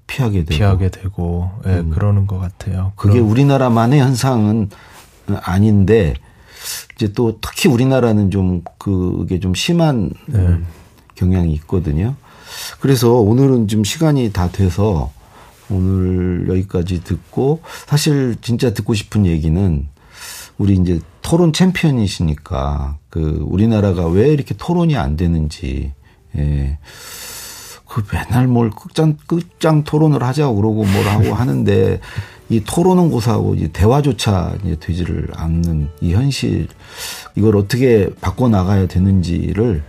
피하게 0.08 0.46
되고 0.46 0.58
피하게 0.58 0.90
되고 0.90 1.52
예, 1.68 1.80
음. 1.80 1.92
그러는 1.92 2.28
것 2.28 2.40
같아요. 2.40 2.94
그게. 2.96 3.20
우리나라만의 3.20 4.00
현상은 4.00 4.70
아닌데 5.42 6.16
이제 6.96 7.12
또 7.14 7.40
특히 7.42 7.70
우리나라는 7.70 8.32
좀 8.32 8.64
그게 8.78 9.40
좀 9.40 9.54
심한 9.54 10.12
네. 10.26 10.58
경향이 11.16 11.54
있거든요. 11.54 12.16
그래서 12.80 13.14
오늘은 13.14 13.68
좀 13.68 13.84
시간이 13.84 14.32
다 14.34 14.50
돼서 14.50 15.12
오늘 15.70 16.50
여기까지 16.50 17.04
듣고 17.04 17.62
사실 17.86 18.36
진짜 18.42 18.74
듣고 18.74 18.96
싶은 18.96 19.26
얘기는 19.26 19.88
우리 20.58 20.74
이제 20.74 21.00
토론 21.22 21.54
챔피언이시니까 21.54 22.98
그 23.10 23.46
우리나라가 23.48 24.08
왜 24.08 24.30
이렇게 24.30 24.56
토론이 24.58 24.98
안 24.98 25.16
되는지 25.16 25.94
예. 26.38 26.80
그 27.90 28.04
맨날 28.14 28.48
뭘 28.48 28.70
끝장 28.70 29.18
끝장 29.26 29.84
토론을 29.84 30.24
하자고 30.24 30.56
그러고 30.56 30.86
뭘 30.86 31.08
하고 31.08 31.34
하는데 31.34 32.00
이 32.50 32.64
토론은 32.64 33.10
고사하고 33.10 33.56
이제 33.56 33.70
대화조차 33.74 34.54
이제 34.64 34.76
되지를 34.80 35.28
않는 35.36 35.90
이 36.00 36.14
현실 36.14 36.68
이걸 37.36 37.58
어떻게 37.58 38.10
바꿔 38.22 38.48
나가야 38.48 38.88
되는지를 38.88 39.84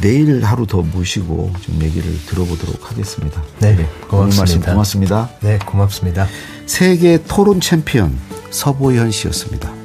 내일 0.00 0.44
하루 0.44 0.66
더 0.66 0.82
모시고 0.82 1.52
좀 1.60 1.82
얘기를 1.82 2.10
들어보도록 2.26 2.90
하겠습니다. 2.90 3.42
네, 3.58 3.76
네 3.76 3.86
고맙습니다. 4.08 4.72
고맙습니다. 4.72 5.30
네, 5.40 5.58
고맙습니다. 5.58 6.26
세계 6.66 7.22
토론 7.24 7.60
챔피언 7.60 8.16
서보현 8.50 9.10
씨였습니다. 9.10 9.79